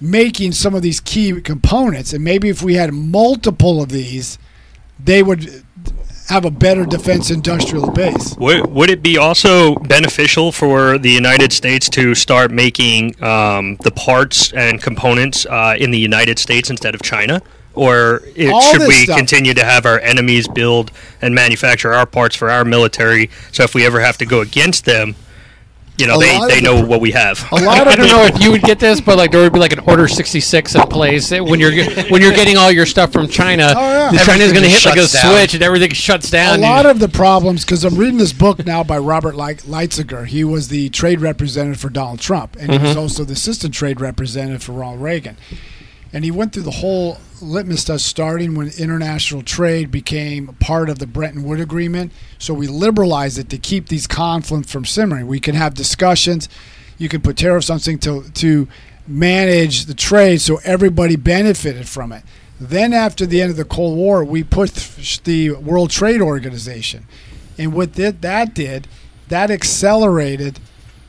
[0.00, 2.12] making some of these key components.
[2.12, 4.38] And maybe if we had multiple of these,
[5.02, 5.64] they would
[6.28, 8.36] have a better defense industrial base.
[8.36, 13.92] Would, would it be also beneficial for the United States to start making um, the
[13.92, 17.40] parts and components uh, in the United States instead of China?
[17.74, 19.18] Or it, should we stuff.
[19.18, 23.30] continue to have our enemies build and manufacture our parts for our military?
[23.52, 25.14] So if we ever have to go against them,
[25.98, 27.44] you know, A they, they know the- what we have.
[27.52, 29.40] A lot Of I of don't know if you would get this, but like there
[29.42, 31.72] would be like an Order 66 in place when you're
[32.10, 33.72] when you're getting all your stuff from China.
[33.76, 34.10] Oh, yeah.
[34.12, 35.08] the China's going to hit like a down.
[35.34, 36.58] switch and everything shuts down.
[36.58, 40.26] a lot of the problems because I'm reading this book now by Robert Leit- Lighthizer.
[40.26, 42.98] He was the trade representative for Donald Trump, and he was mm-hmm.
[43.00, 45.36] also the assistant trade representative for Ronald Reagan.
[46.12, 50.98] And he went through the whole litmus test, starting when international trade became part of
[50.98, 52.12] the Bretton Woods Agreement.
[52.38, 55.26] So we liberalized it to keep these conflicts from simmering.
[55.26, 56.48] We can have discussions.
[56.98, 58.68] You can put tariffs on something to to
[59.06, 62.24] manage the trade, so everybody benefited from it.
[62.60, 67.06] Then, after the end of the Cold War, we pushed the World Trade Organization,
[67.58, 68.88] and what that that did,
[69.28, 70.58] that accelerated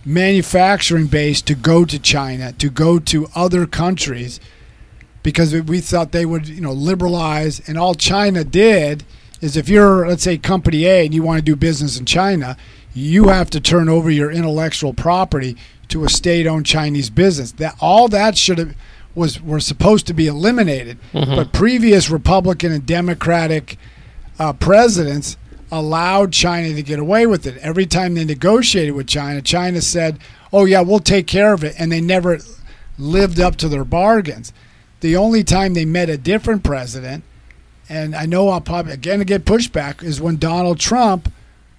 [0.05, 4.39] manufacturing base to go to China, to go to other countries,
[5.27, 7.59] because we thought they would, you know, liberalize.
[7.67, 9.03] And all China did
[9.41, 12.55] is, if you're, let's say, Company A, and you want to do business in China,
[12.93, 15.57] you have to turn over your intellectual property
[15.89, 17.51] to a state-owned Chinese business.
[17.51, 18.73] That all that should have
[19.15, 23.77] was were supposed to be eliminated, but previous Republican and Democratic
[24.39, 25.35] uh, presidents
[25.69, 27.57] allowed China to get away with it.
[27.57, 30.19] Every time they negotiated with China, China said,
[30.53, 32.39] "Oh yeah, we'll take care of it," and they never
[32.97, 34.53] lived up to their bargains.
[34.99, 37.23] The only time they met a different president,
[37.87, 41.31] and I know I'll probably again get pushback, is when Donald Trump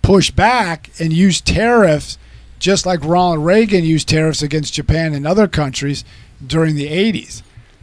[0.03, 2.17] pushed back and used tariffs,
[2.59, 6.05] just like Ronald Reagan used tariffs against Japan and other countries
[6.45, 7.43] during the 80s.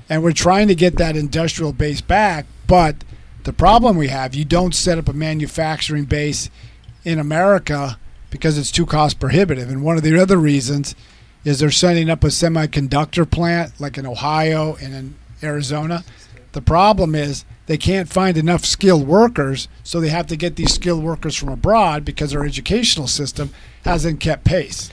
[0.10, 2.96] And we're trying to get that industrial base back, but
[3.44, 6.50] the problem we have, you don't set up a manufacturing base
[7.04, 9.70] in America because it's too cost prohibitive.
[9.70, 10.96] And one of the other reasons
[11.44, 16.04] is they're setting up a semiconductor plant like in Ohio and in Arizona.
[16.54, 20.74] The problem is they can't find enough skilled workers, so they have to get these
[20.74, 23.50] skilled workers from abroad because our educational system
[23.84, 24.90] hasn't kept pace.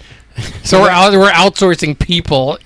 [0.65, 2.59] so we're out, we're outsourcing people.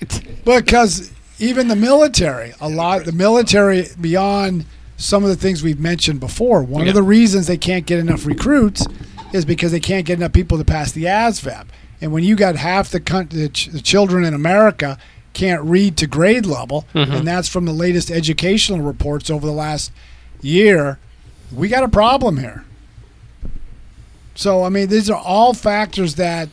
[0.45, 6.19] Because even the military, a lot the military beyond some of the things we've mentioned
[6.19, 6.89] before, one Yeah.
[6.89, 8.85] of the reasons they can't get enough recruits
[9.33, 11.65] is because they can't get enough people to pass the ASVAB.
[12.01, 14.97] And when you got half the, coun- the, ch- the children in America
[15.37, 17.23] can't read to grade level, and mm-hmm.
[17.23, 19.91] that's from the latest educational reports over the last
[20.41, 20.97] year,
[21.53, 22.65] we got a problem here.
[24.33, 26.49] So I mean, these are all factors that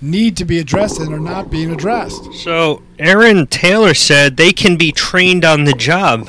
[0.00, 2.32] need to be addressed and are not being addressed.
[2.34, 6.28] So Aaron Taylor said they can be trained on the job.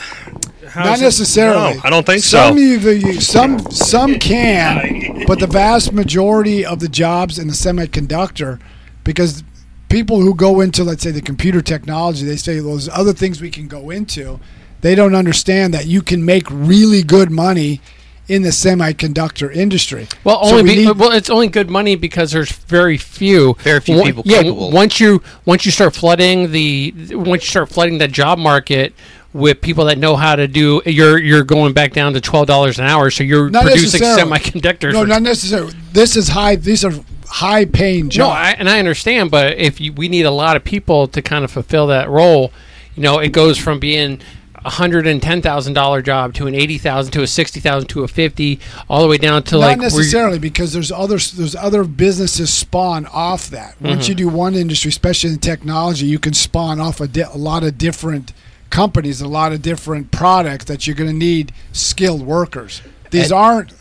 [0.69, 1.76] How Not necessarily.
[1.76, 2.76] No, I don't think some so.
[2.76, 8.60] Of you, some some can, but the vast majority of the jobs in the semiconductor,
[9.06, 9.43] because
[9.89, 13.41] people who go into let's say the computer technology, they say well, there's other things
[13.41, 14.39] we can go into.
[14.82, 17.82] They don't understand that you can make really good money
[18.28, 20.06] in the semiconductor industry.
[20.26, 23.56] Well, So only we be, need- well, it's only good money because there's very few,
[23.62, 24.69] Very few One- people Yeah, capable.
[24.71, 28.93] once you once you start flooding the once you start flooding the job market
[29.34, 32.78] with people that know how to do, you're you're going back down to twelve dollars
[32.80, 33.10] an hour.
[33.10, 34.93] So you're Not producing semiconductors.
[34.93, 35.73] No, for- not necessarily.
[35.93, 36.56] This is high.
[36.58, 36.93] These are
[37.29, 38.29] high paying job.
[38.29, 38.33] no.
[38.33, 41.43] I, and I understand, but if you, we need a lot of people to kind
[41.43, 42.51] of fulfill that role,
[42.95, 44.21] you know, it goes from being
[44.65, 47.87] a hundred and ten thousand dollar job to an eighty thousand to a sixty thousand
[47.89, 48.59] to a fifty,
[48.89, 53.05] all the way down to Not like necessarily because there's other there's other businesses spawn
[53.07, 53.79] off that.
[53.79, 54.09] Once Mm-hmm.
[54.09, 57.63] you do one industry, especially in technology, you can spawn off a, di- a lot
[57.63, 58.33] of different
[58.69, 62.81] companies, a lot of different products that you're going to need skilled workers.
[63.11, 63.71] These aren't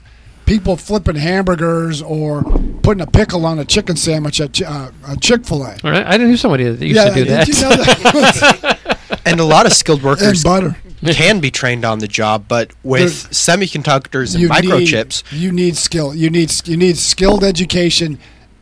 [0.47, 2.43] people flipping hamburgers or
[2.83, 5.77] putting a pickle on a chicken sandwich at uh, uh, Chick Fil A.
[5.85, 7.49] All right, I didn't know somebody that used to do that.
[7.49, 8.79] you know that?
[9.25, 10.45] And a lot of skilled workers
[11.15, 15.77] can be trained on the job, but with semiconductors and you microchips, Need, you need
[15.77, 16.15] skill.
[16.15, 18.19] You need you need skilled education.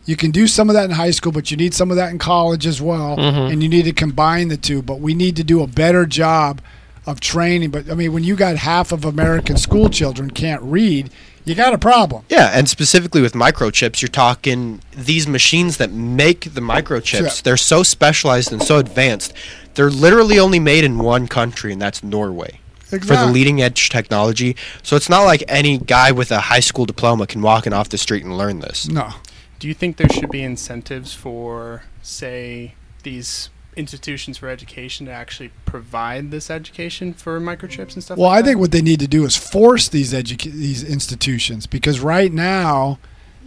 [0.07, 2.11] You can do some of that in high school, but you need some of that
[2.11, 3.53] in college as well, Mm-hmm.
[3.53, 4.81] and you need to combine the two.
[4.83, 6.61] But we need to do a better job
[7.07, 7.71] of training.
[7.71, 11.11] But I mean, when you got half of American school children can't read,
[11.45, 12.25] you got a problem.
[12.29, 17.05] yeah, and specifically with microchips, you're talking these machines that make the microchips.
[17.37, 17.43] Sure.
[17.45, 19.33] They're so specialized and so advanced.
[19.75, 22.61] They're literally only made in one country, and that's Norway.
[22.79, 24.55] For the leading edge technology.
[24.85, 27.89] So it's not like any guy with a high school diploma can walk in off
[27.89, 28.87] the street and learn this.
[28.89, 29.15] No,
[29.59, 35.51] Do you think there should be incentives for, say, these institutions for education to actually
[35.67, 38.19] provide this education for microchips and stuff?
[38.19, 38.49] Well, like I that?
[38.49, 42.99] think what they need to do is force these educa- these institutions because right now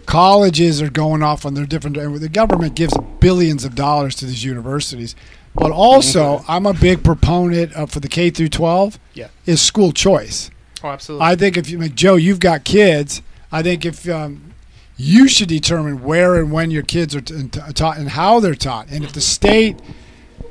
[0.05, 1.95] colleges are going off on their different.
[1.95, 5.15] The government gives billions of dollars to these universities,
[5.53, 9.27] but also I'm a big proponent of for the K through 12 Yeah.
[9.45, 10.49] is school choice.
[10.83, 11.25] Oh, absolutely.
[11.27, 13.21] I think if you like Joe, you've got kids.
[13.51, 14.53] I think if um,
[14.95, 18.55] you should determine where and when your kids are t- t- taught and how they're
[18.55, 19.77] taught, and if the state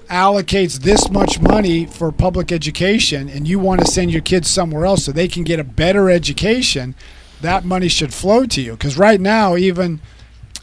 [0.09, 4.85] allocates this much money for public education and you want to send your kids somewhere
[4.85, 6.95] else so they can get a better education,
[7.41, 8.73] that money should flow to you.
[8.73, 10.01] Because right now, even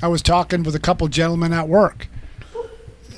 [0.01, 2.07] I was talking with a couple gentlemen at work,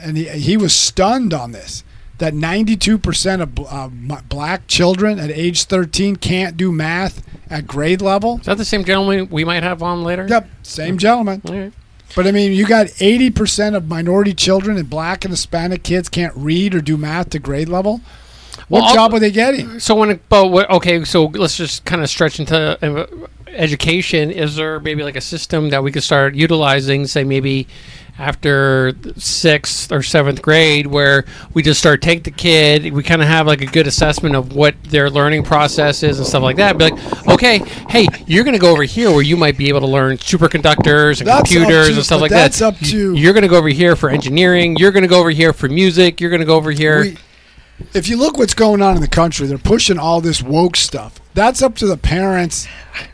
[0.02, 1.84] and he, he was stunned on this
[2.18, 8.40] that 92% of uh, black children at age 13 can't do math at grade level.
[8.40, 10.26] Is that the same gentleman we might have on later?
[10.28, 11.42] Yep, same gentleman.
[11.46, 11.74] All right.
[12.16, 16.34] But I mean, you got 80% of minority children and black and Hispanic kids can't
[16.36, 18.02] read or do math to grade level.
[18.68, 19.80] What Well, job are they getting?
[19.80, 24.32] So when, but what, okay, so let's just kind of stretch into uh, education.
[24.32, 27.06] Is there maybe like a system that we could start utilizing?
[27.06, 27.68] Say maybe
[28.18, 33.28] after sixth or seventh grade, where we just start take the kid, we kind of
[33.28, 36.78] have like a good assessment of what their learning process is and stuff like that.
[36.78, 37.58] Be like, okay,
[37.90, 41.20] hey, you're going to go over here where you might be able to learn superconductors
[41.20, 42.76] and That's computers to- and stuff like that's that.
[42.76, 44.78] up to- You're going to go over here for engineering.
[44.78, 46.22] You're going to go over here for music.
[46.22, 47.02] You're going to go over here.
[47.02, 47.18] We,
[47.94, 51.20] if you look what's going on in the country, they're pushing all this woke stuff.
[51.34, 52.66] That's up to the parents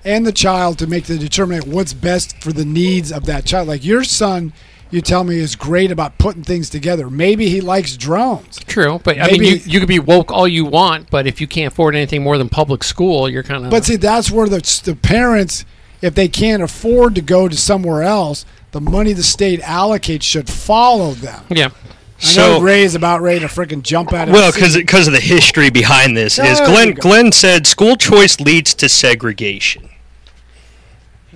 [0.05, 3.67] and the child to make the determination what's best for the needs of that child.
[3.67, 4.53] Like your son,
[4.91, 7.09] you tell me is great about putting things together.
[7.09, 8.59] Maybe he likes drones.
[8.67, 11.47] True, but I mean, you, you could be woke all you want, but if you
[11.47, 13.71] can't afford anything more than public school, you're kind of.
[13.71, 15.65] But see, that's where the, the parents,
[16.01, 20.49] if they can't afford to go to somewhere else, the money the state allocates should
[20.49, 21.43] follow them.
[21.49, 24.73] yeah, I know So- Ray is about ready to freaking jump out of Well, his
[24.73, 24.79] seat.
[24.81, 26.93] because of the history behind this is Glenn.
[26.93, 29.89] Glenn said school choice leads to segregation.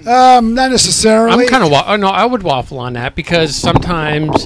[0.05, 1.43] Um, not necessarily.
[1.45, 4.45] I'm kind of wa- oh, no, I would waffle on that because sometimes,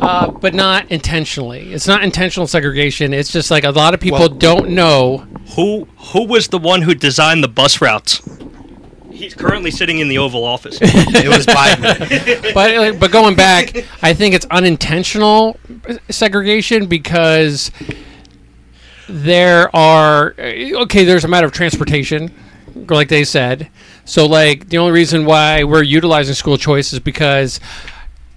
[0.00, 1.72] uh, but not intentionally.
[1.72, 3.12] It's not intentional segregation.
[3.14, 5.26] It's just like a lot of people Well- don't know.
[5.56, 8.20] Who who was the one who designed the bus routes?
[9.10, 10.78] He's currently sitting in the Oval Office.
[10.82, 12.52] It was Biden.
[12.54, 15.58] But uh, but going back, I think it's unintentional
[16.10, 17.70] segregation because
[19.08, 21.04] there are okay.
[21.04, 22.32] There's a matter of transportation,
[22.74, 23.70] like they said.
[24.08, 27.60] So like the only reason why we're utilizing school choice is because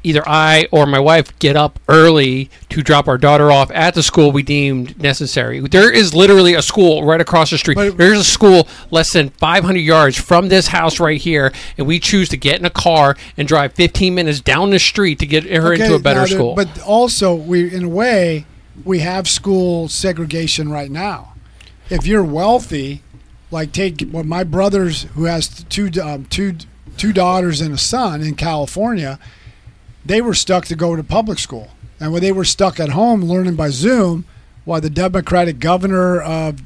[0.04, 4.04] either I or my wife get up early to drop our daughter off at the
[4.04, 5.60] school we deemed necessary.
[5.62, 7.76] There is literally a school right across the street.
[7.76, 12.00] But- There's a school less than 500 yards from this house right here, and we
[12.00, 15.44] choose to get in a car and drive 15 minutes down the street to get
[15.46, 16.56] her into a better there- school.
[16.56, 18.46] But also, we in a way
[18.84, 21.34] we have school segregation right now.
[21.90, 23.04] If you're wealthy,
[23.52, 26.56] like take well, my brothers who has two um, two
[26.98, 29.20] two daughters and a son in California,
[30.06, 33.24] they were stuck to go to public school, and when they were stuck at home
[33.24, 34.26] learning by Zoom,
[34.66, 36.60] while the Democratic governor of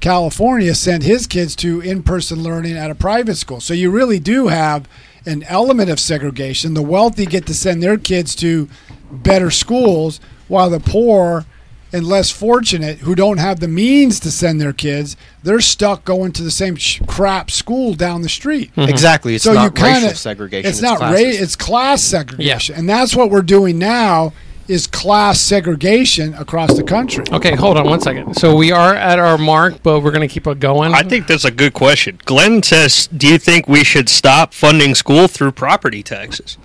[0.00, 3.60] California sent his kids to in-person learning at a private school.
[3.60, 4.88] So you really do have
[5.26, 6.74] an element of segregation.
[6.74, 8.68] The wealthy get to send their kids to
[9.10, 11.46] better schools, while the poor
[11.92, 16.32] and less fortunate who don't have the means to send their kids, they're stuck going
[16.32, 18.70] to the same sh- crap school down the street.
[18.74, 18.90] Mm-hmm.
[18.90, 19.34] Exactly.
[19.34, 20.68] It's so not you kind racial of segregation.
[20.68, 21.12] It's, not classist.
[21.12, 21.40] race.
[21.40, 22.78] It's class segregation, yeah.
[22.78, 24.32] and that's what we're doing now.
[24.66, 27.24] Is class segregation across the country?
[27.32, 28.34] okay, hold on one second.
[28.34, 30.92] So we are at our mark, but we're going to keep it going.
[30.92, 32.20] I think that's a good question.
[32.26, 36.58] Glenn says, "Do you think we should stop funding school through property taxes?"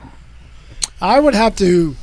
[1.00, 1.96] I would have to.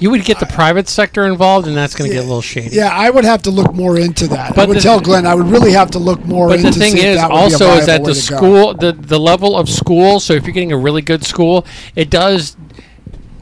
[0.00, 2.74] You would get the private sector involved, and that's going to get a little shady.
[2.74, 4.54] Yeah, I would have to look more into that.
[4.54, 6.70] But I would the- tell Glenn I would really have to look more But into
[6.72, 8.12] the thing is, also, is that the go.
[8.14, 10.18] school, the the level of school.
[10.20, 12.56] So if you're getting a really good school, it does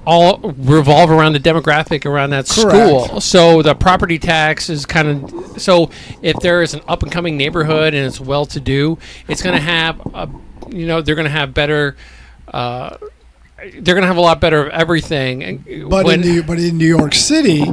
[0.06, 2.70] all revolve around the demographic around that Correct.
[3.08, 3.20] school.
[3.20, 5.90] So the property tax is kind of so
[6.22, 9.54] if there is an up and coming neighborhood and it's well to do, it's going
[9.54, 10.28] to have a,
[10.70, 11.94] you know, they're going to have better.
[12.52, 12.96] Uh,
[13.58, 15.64] they're going to have a lot better of everything.
[15.88, 17.64] But when- in New, but in New York City,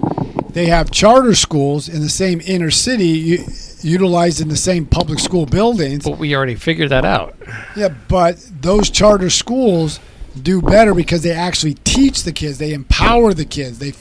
[0.51, 3.45] they have charter schools in the same inner city, u-
[3.81, 6.03] utilizing the same public school buildings.
[6.03, 7.35] but we already figured that out.
[7.75, 9.99] Yeah, but those charter schools
[10.41, 12.57] do better because they actually teach the kids.
[12.57, 13.79] They empower the kids.
[13.79, 13.93] They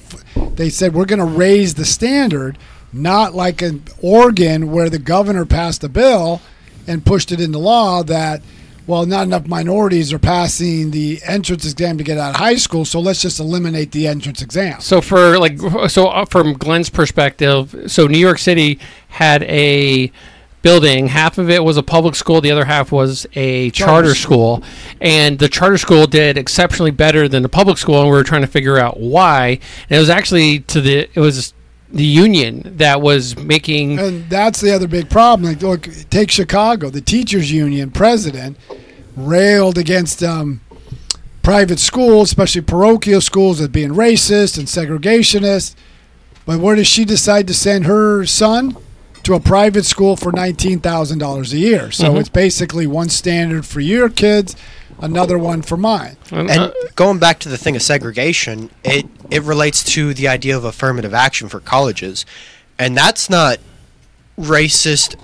[0.54, 2.56] they said we're going to raise the standard,
[2.92, 6.40] not like in Oregon where the governor passed a bill
[6.86, 8.42] and pushed it into law that
[8.86, 12.84] well, not enough minorities are passing the entrance exam to get out of high school,
[12.84, 14.80] so let's just eliminate the entrance exam.
[14.80, 20.12] So for like, so uh, from Glenn's perspective, so New York City had a
[20.64, 21.08] building.
[21.08, 22.40] Half of it was a public school.
[22.40, 24.62] The other half was a charter, Charter school.
[25.00, 28.00] And the charter school did exceptionally better than the public school.
[28.00, 29.60] And we were trying to figure out why.
[29.90, 31.52] And it was actually to the it was
[31.94, 33.98] the union that was making.
[33.98, 35.48] And that's the other big problem.
[35.48, 36.90] Like, look, take Chicago.
[36.90, 38.56] The teachers' union president
[39.16, 40.60] railed against um,
[41.42, 45.74] private schools, especially parochial schools, as being racist and segregationist.
[46.46, 48.76] But where does she decide to send her son?
[49.22, 51.90] To a private school for nineteen thousand dollars a year.
[51.90, 52.20] So Mhm.
[52.20, 54.54] it's basically one standard for your kids,
[55.00, 56.16] another one for mine.
[56.30, 60.56] And uh, going back to the thing of segregation, it it relates to the idea
[60.56, 62.24] of affirmative action for colleges,
[62.78, 63.58] and that's not
[64.38, 65.16] racist.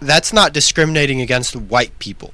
[0.00, 2.32] That's not discriminating against white people.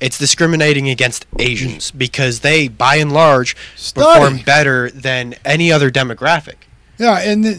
[0.00, 3.54] It's discriminating against Asians because they, by and large,
[3.94, 6.54] perform better than any other demographic.
[6.98, 7.58] Yeah, and th-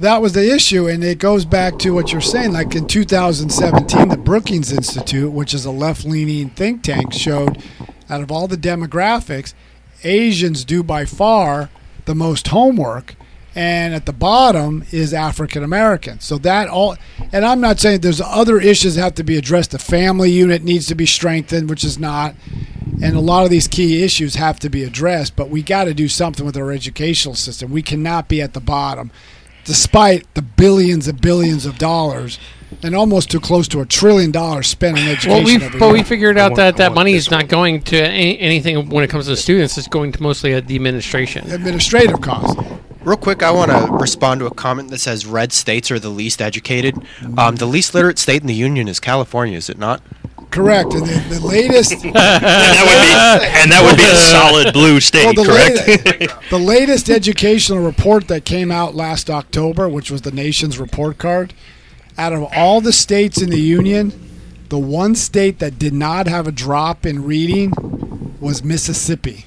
[0.00, 2.52] that was the issue, and it goes back to what you're saying.
[2.52, 7.62] Like in 2017, the Brookings Institute, which is a left-leaning think tank, showed
[8.08, 9.52] out of all the demographics,
[10.02, 11.68] Asians do by far
[12.06, 13.14] the most homework,
[13.54, 16.24] and at the bottom is African Americans.
[16.24, 16.96] So that all,
[17.30, 19.72] and I'm not saying there's other issues that have to be addressed.
[19.72, 22.34] The family unit needs to be strengthened, which is not
[23.02, 25.94] and a lot of these key issues have to be addressed but we got to
[25.94, 29.10] do something with our educational system we cannot be at the bottom
[29.64, 32.38] despite the billions and billions of dollars
[32.82, 35.92] and almost too close to a trillion dollars spent on education well, we every but
[35.92, 39.10] we figured out want- that that money is not going to any, anything when it
[39.10, 39.76] comes to students.
[39.76, 41.50] It's going to mostly the administration.
[41.50, 42.60] administrative costs
[43.02, 46.10] Real quick, I want to respond to a comment that says red states are the
[46.10, 46.94] least educated.
[47.38, 50.02] Um, the least literate state in the union is California, is it not?
[50.50, 54.72] Correct and the, the latest And that would be, and that would be a solid
[54.72, 56.50] blue state, Well, the, correct?
[56.50, 61.54] the latest educational report that came out last October, which was the nation's report card,
[62.18, 64.12] out of all the states in the union,
[64.68, 67.72] the one state that did not have a drop in reading
[68.40, 69.46] was Mississippi.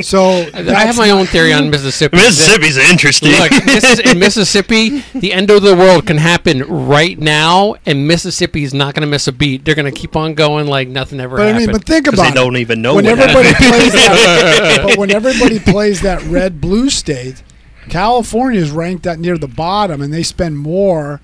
[0.00, 2.16] So I have my own theory on Mississippi.
[2.16, 3.32] Mississippi's interesting.
[3.32, 3.52] Look,
[4.06, 9.02] in Mississippi, the end of the world can happen right now, and Mississippi's not going
[9.02, 9.64] to miss a beat.
[9.64, 11.66] They're going to keep on going like nothing ever But I happened.
[11.66, 12.34] mean, but think 'Cause about they it.
[12.34, 17.42] don't even know when everybody plays that, but when everybody plays that red blue state,
[17.88, 21.20] California is ranked at near the bottom, and they spend more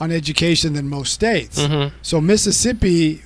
[0.00, 1.60] on education than most states.
[1.60, 1.92] Mhm.
[2.02, 3.22] So Mississippi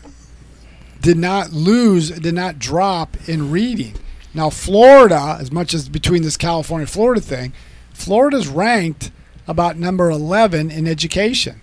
[1.07, 3.95] did not lose, did not drop in reading.
[4.35, 7.53] Now, Florida, as much as between this California Florida thing,
[7.93, 9.13] Florida's ranked
[9.47, 11.61] about number 11 in education.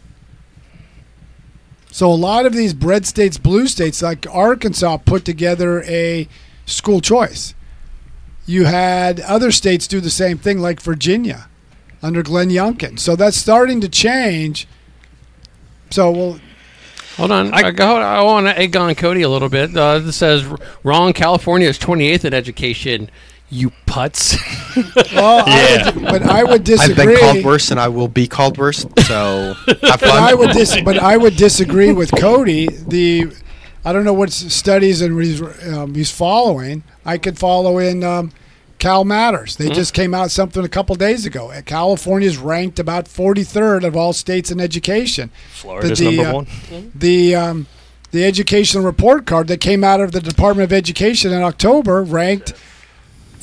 [1.91, 6.29] So a lot of these red states, blue states, like Arkansas, put together a
[6.65, 7.53] school choice.
[8.45, 11.49] You had other states do the same thing, like Virginia,
[12.01, 12.97] under Glenn Youngkin.
[12.97, 14.69] So that's starting to change.
[15.89, 16.39] So well,
[17.17, 17.53] Hold on.
[17.53, 19.75] I- I, go, I want to egg on Cody a little bit.
[19.75, 20.45] Uh, this says
[20.83, 21.13] wrong.
[21.13, 23.09] California is 28th in education.
[23.49, 24.35] You putz.
[25.15, 25.83] well Yeah.
[25.85, 27.05] I would, but I would I've disagree.
[27.05, 28.85] been called worse, and I will be called worse.
[29.05, 32.67] So have But I would dis- but I would disagree with Cody.
[32.67, 33.31] The
[33.85, 35.41] I don't know what studies and what he's
[35.71, 36.83] um, he's following.
[37.05, 38.31] I could follow in um,
[38.83, 39.55] Cal Matters.
[39.55, 41.51] They just came out something a couple days ago.
[41.51, 45.31] Uh, California's ranked about 43rd of all states in education.
[45.53, 46.91] Florida's the, number uh, one.
[46.93, 47.67] The um,
[48.11, 52.51] the educational report card that came out of the Department of Education in October ranked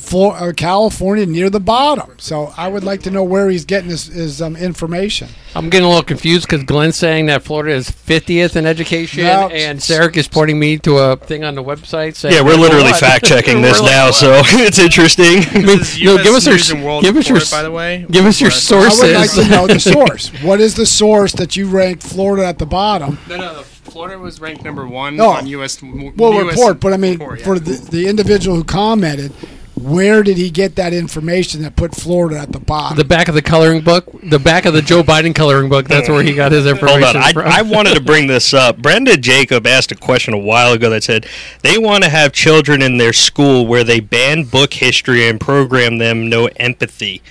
[0.01, 2.15] for uh, California near the bottom.
[2.17, 5.29] So I would like to know where he's getting his, his um, information.
[5.55, 9.49] I'm getting a little confused because Glenn's saying that Florida is 50th in education, No.
[9.49, 12.33] and Sarek is pointing me to a thing on the website saying.
[12.35, 14.15] Yeah, we're literally fact checking this We're like, now, what?
[14.15, 15.41] so it's interesting.
[15.71, 18.05] This is no, give us your News s- give us your by the way.
[18.09, 19.01] give us your Where- source.
[19.01, 20.29] I would like to know the source.
[20.41, 23.17] What is the source that you ranked Florida at the bottom?
[23.29, 25.29] No, no, the Florida was ranked number one Oh.
[25.31, 25.75] on U.S.
[25.77, 27.45] w- Well, US report, but I mean, report, yeah.
[27.45, 29.33] for the, the individual who commented,
[29.81, 32.97] where did he get that information that put Florida at the bottom?
[32.97, 35.87] The back of the coloring book, the back of the Joe Biden coloring book.
[35.87, 37.47] That's where he got his information Hold on, I, from.
[37.47, 38.77] I wanted to bring this up.
[38.77, 41.25] Brenda Jacob asked a question a while ago that said
[41.63, 45.97] they want to have children in their school where they ban book history and program
[45.97, 47.21] them no empathy.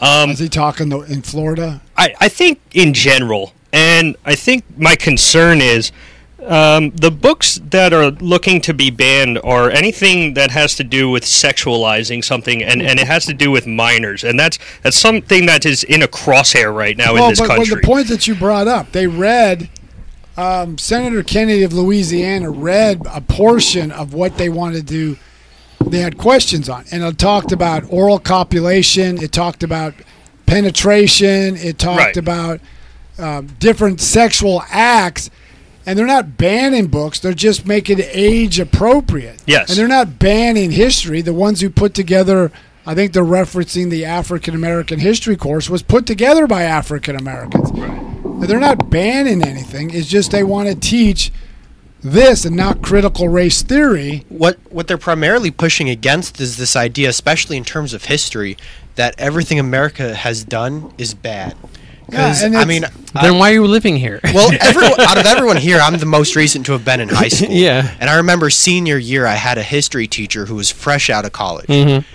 [0.00, 1.80] Um, is he talking in Florida?
[1.96, 5.92] I, I think in general, and I think my concern is
[6.46, 11.10] um, the books that are looking to be banned are anything that has to do
[11.10, 15.46] with sexualizing something, and, and it has to do with minors, and that's that's something
[15.46, 17.72] that is in a crosshair right now in this but country.
[17.72, 19.68] when the point that you brought up, they read
[20.36, 25.14] um, Senator Kennedy of Louisiana read a portion of what they wanted to.
[25.14, 25.18] Do
[25.90, 29.22] they had questions on, and it talked about oral copulation.
[29.22, 29.94] It talked about
[30.46, 31.56] penetration.
[31.56, 32.16] It talked Right.
[32.16, 32.60] about
[33.18, 35.30] um, different sexual acts.
[35.86, 39.42] And they're not banning books; they're just making it age appropriate.
[39.46, 39.68] Yes.
[39.70, 41.22] and they're not banning history.
[41.22, 42.50] The ones who put together,
[42.84, 47.70] I think they're referencing the African American history course, was put together by African Americans.
[47.70, 48.48] Right.
[48.48, 49.90] They're not banning anything.
[49.90, 51.32] It's just they want to teach
[52.02, 54.24] this and not critical race theory.
[54.28, 58.56] what what they're primarily pushing against is this idea, especially in terms of history,
[58.96, 61.54] that everything America has done is bad.
[62.06, 64.20] Because Yeah, and I mean, then I- why are you living here?
[64.24, 67.28] well, everyone, out of everyone here, I'm the most recent to have been in high
[67.28, 67.50] school.
[67.50, 67.94] Yeah.
[68.00, 71.32] and I remember senior year, I had a history teacher who was fresh out of
[71.32, 71.66] college.
[71.66, 72.06] Mm-hmm.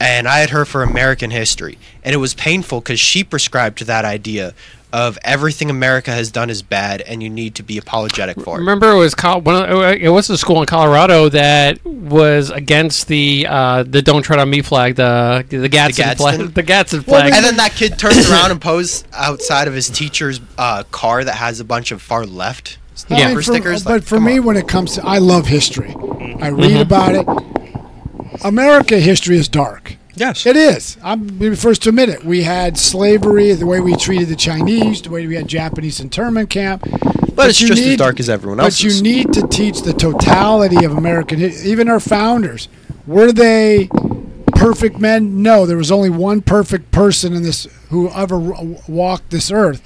[0.00, 3.84] and I had her for American history, and it was painful because she prescribed to
[3.84, 4.54] that idea
[4.92, 8.60] of everything America has done is bad, and you need to be apologetic for it.
[8.60, 13.06] Remember, it was Col- one of, it was a school in Colorado that was against
[13.08, 16.16] the uh, the "Don't Tread on Me" flag, the the Gadsden, Gadsden?
[16.38, 17.32] flag, the Gadsden Well, flag.
[17.32, 21.36] And then that kid turns around and poses outside of his teacher's uh, car that
[21.36, 22.78] has a bunch of far left
[23.08, 23.16] I Yeah.
[23.16, 23.84] mean, bumper for- stickers.
[23.84, 24.44] but Like, for me, on.
[24.44, 25.94] when it comes to, I love history.
[26.40, 27.26] I read about it.
[28.44, 29.96] America history is dark.
[30.14, 30.96] Yes, It is.
[31.02, 32.24] I'm the first to admit it.
[32.24, 36.50] We had slavery, the way we treated the Chinese, the way we had Japanese internment
[36.50, 36.82] camp.
[37.34, 38.82] but it's you just as dark as everyone else.
[38.82, 41.70] But you need to teach the totality of American history.
[41.70, 42.68] Even our founders,
[43.06, 43.88] were they
[44.54, 45.42] perfect men?
[45.42, 48.38] No, there was only one perfect person in this who ever
[48.86, 49.82] walked this earth.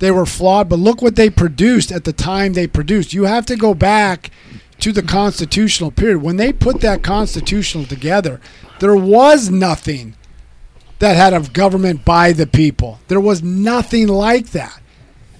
[0.00, 3.12] They were flawed, but look what they produced at the time they produced.
[3.14, 4.30] You have to go back
[4.82, 6.22] to the constitutional period.
[6.22, 8.40] When they put that constitutional together,
[8.80, 10.16] there was nothing
[10.98, 12.98] that had a government by the people.
[13.06, 14.80] There was nothing like that.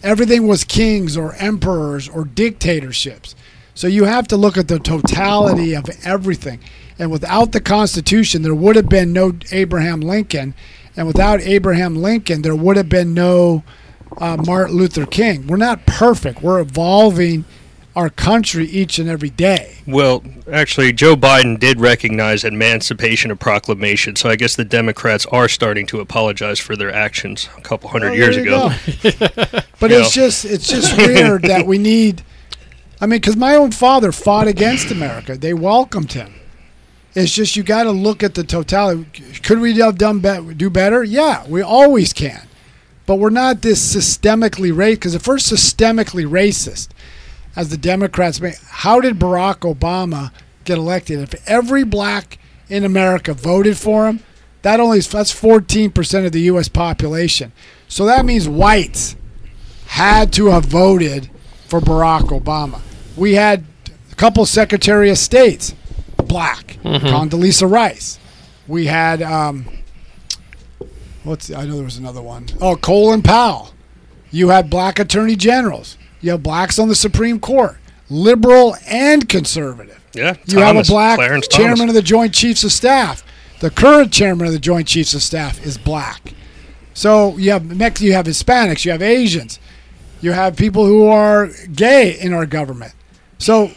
[0.02, 3.34] Everything was kings or emperors or dictatorships.
[3.74, 6.60] So you have to look at the totality of everything.
[6.98, 10.54] And without the Constitution, there would have been no Abraham Lincoln.
[10.96, 13.64] And without Abraham Lincoln, there would have been no
[14.18, 15.48] uh, Martin Luther King.
[15.48, 16.42] We're not perfect.
[16.42, 17.44] We're evolving
[17.94, 19.76] our country each and every day.
[19.86, 25.48] Well, actually, Joe Biden did recognize Emancipation of Proclamation, so I guess the Democrats are
[25.48, 28.70] starting to apologize for their actions a couple hundred Oh, years ago.
[29.78, 30.22] but You it's know.
[30.22, 32.22] just it's just weird that we need.
[33.00, 35.36] I mean, because my own father fought against America.
[35.36, 36.34] They welcomed him.
[37.14, 39.04] It's just you got to look at the totality.
[39.42, 41.04] Could we have done be- do better?
[41.04, 42.48] Yeah, we always can.
[43.04, 44.94] But we're not this systemically racist.
[44.94, 46.88] Because if we're systemically racist,
[47.56, 48.56] as the Democrats make.
[48.66, 50.32] How did Barack Obama
[50.64, 51.20] get elected?
[51.20, 52.38] If every black
[52.68, 54.20] in America voted for him,
[54.62, 56.68] that only that's 14% of the U.S.
[56.68, 57.52] population.
[57.88, 59.16] So that means whites
[59.86, 61.28] had to have voted
[61.66, 62.80] for Barack Obama.
[63.16, 63.64] We had
[64.10, 65.74] a couple Secretary of States,
[66.16, 68.18] black, Condoleezza Rice.
[68.68, 69.66] We had um,
[71.24, 72.46] what's I know there was another one.
[72.60, 73.74] Oh, Colin Powell.
[74.30, 75.98] You had black attorney generals.
[76.22, 77.76] You have blacks on the Supreme Court,
[78.08, 80.00] liberal and conservative.
[80.14, 81.90] Yeah, You Thomas, have a black Clarence chairman Thomas.
[81.90, 83.24] of the Joint Chiefs of Staff.
[83.60, 86.32] The current chairman of the Joint Chiefs of Staff is black.
[86.94, 89.58] So you have Mex- you have Hispanics, you have Asians,
[90.20, 92.92] you have people who are gay in our government.
[93.38, 93.70] So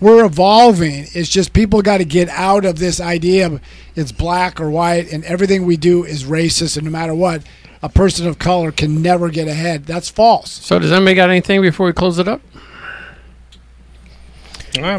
[0.00, 1.06] we're evolving.
[1.14, 3.60] It's just people got to get out of this idea of
[3.94, 7.42] it's black or white and everything we do is racist and no matter what,
[7.84, 9.84] a person of color can never get ahead.
[9.84, 10.50] That's false.
[10.50, 12.40] So does anybody got anything before we close it up?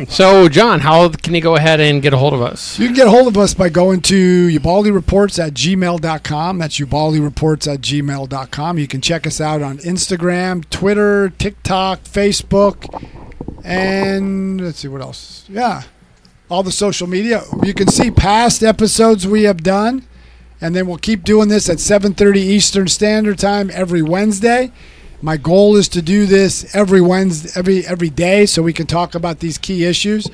[0.08, 2.80] So John, how can you go ahead and get a hold of us?
[2.80, 6.60] You can get a hold of us by going to Ubaldi Reports at gmail.com.
[6.60, 8.78] That's Ubaldi Reports at gmail.com.
[8.78, 13.04] You can check us out on Instagram, Twitter, TikTok, Facebook,
[13.66, 15.44] and let's see what else.
[15.50, 15.82] Yeah,
[16.50, 17.42] all the social media.
[17.64, 20.08] You can see past episodes we have done,
[20.62, 24.72] and then we'll keep doing this at 7:30 Eastern Standard Time every Wednesday.
[25.22, 29.16] My goal is to do this every Wednesday, every every day, so we can talk
[29.16, 30.30] about these key issues.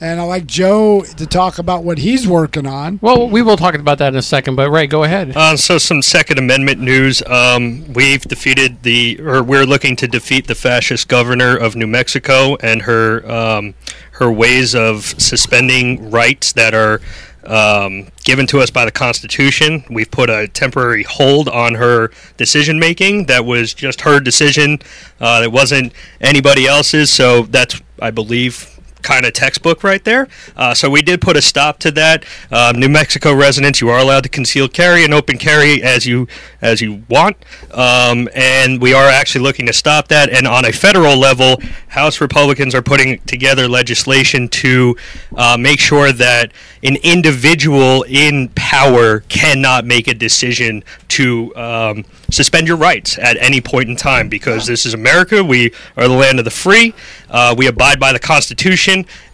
[0.00, 3.00] And I like Joe to talk about what he's working on.
[3.02, 5.36] Well, we will talk about that in a second, but Ray, go ahead.
[5.36, 7.20] Uh, so some Second Amendment news.
[7.26, 12.56] Um, we've defeated the, or we're looking to defeat the fascist governor of New Mexico
[12.60, 13.74] and her um,
[14.12, 17.00] her ways of suspending rights that are
[17.48, 19.84] um, given to us by the Constitution.
[19.90, 23.26] We've put a temporary hold on her decision making.
[23.26, 24.78] That was just her decision.
[25.20, 27.10] Uh, it wasn't anybody else's.
[27.10, 30.28] So that's, I believe, kind of textbook right there.
[30.56, 32.24] Uh, so we did put a stop to that.
[32.50, 36.26] Um, New Mexico residents, you are allowed to conceal carry and open carry as you
[36.60, 37.36] as you want,
[37.72, 40.30] um, and we are actually looking to stop that.
[40.30, 44.96] And on a federal level, House Republicans are putting together legislation to
[45.36, 52.68] uh, make sure that an individual in power cannot make a decision to um, suspend
[52.68, 55.42] your rights at any point in time because this is America.
[55.42, 56.94] We are the land of the free.
[57.30, 58.87] Uh, we abide by the Constitution,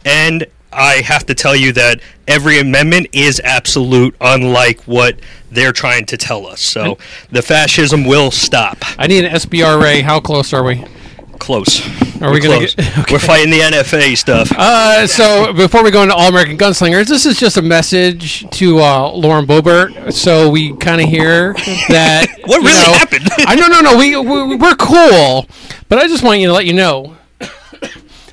[0.04, 5.18] and I have to tell you that every amendment is absolute, unlike what
[5.50, 6.60] they're trying to tell us.
[6.60, 6.98] So
[7.30, 8.78] the fascism will stop.
[8.98, 10.00] I need an SBR Ray.
[10.00, 10.84] How close are we?
[11.38, 11.80] Close.
[12.22, 12.76] Are we gonna close.
[13.10, 14.50] We're fighting the NFA stuff.
[14.56, 18.78] Uh, so before we go into All American Gunslingers, this is just a message to
[18.78, 20.12] uh, Lauren Boebert.
[20.12, 21.52] So we kind of hear
[21.88, 23.28] that What really know- happened?
[23.38, 25.46] I no no no we, we we're cool,
[25.88, 27.16] but I just want you to let you know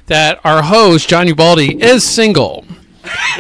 [0.08, 2.66] that our host John Ubaldi is single,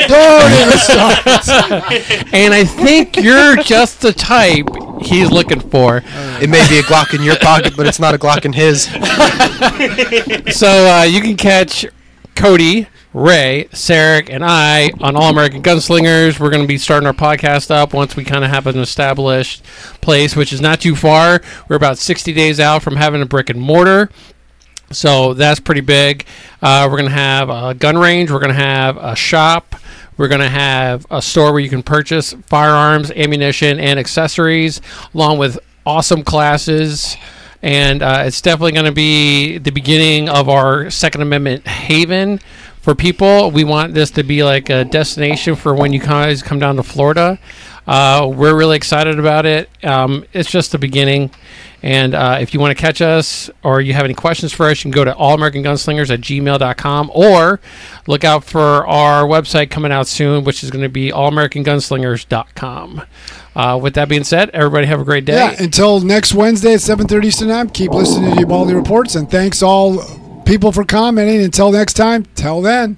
[0.07, 2.33] Don't even start.
[2.33, 4.67] and I think you're just the type
[5.01, 6.01] he's looking for.
[6.41, 8.87] It may be a Glock in your pocket, but it's not a Glock in his.
[10.55, 11.85] So uh, you can catch
[12.35, 16.39] Cody, Ray, Sarek, and I on All American Gunslingers.
[16.39, 19.63] We're going to be starting our podcast up once we kind of have an established
[20.01, 21.41] place, which is not too far.
[21.67, 24.09] We're about 60 days out from having a brick and mortar.
[24.93, 26.25] So that's pretty big.
[26.61, 28.31] Uh, we're going to have a gun range.
[28.31, 29.75] We're going to have a shop.
[30.17, 34.81] We're going to have a store where you can purchase firearms, ammunition, and accessories,
[35.13, 37.17] along with awesome classes.
[37.63, 42.39] And uh, it's definitely going to be the beginning of our Second Amendment haven
[42.81, 43.51] for people.
[43.51, 46.83] We want this to be like a destination for when you guys come down to
[46.83, 47.39] Florida.
[47.87, 49.69] Uh, we're really excited about it.
[49.83, 51.31] Um, it's just the beginning.
[51.83, 54.79] And uh, if you want to catch us or you have any questions for us,
[54.79, 57.59] you can go to allamericangunslingers at gmail.com or
[58.07, 63.01] look out for our website coming out soon, which is going to be allamericangunslingers.com.
[63.55, 65.33] Uh, with that being said, everybody have a great day.
[65.33, 69.15] Yeah, until next Wednesday at 7.30 Eastern Time, keep listening to Ubaldi Reports.
[69.15, 71.41] And thanks all people for commenting.
[71.41, 72.97] Until next time, till then.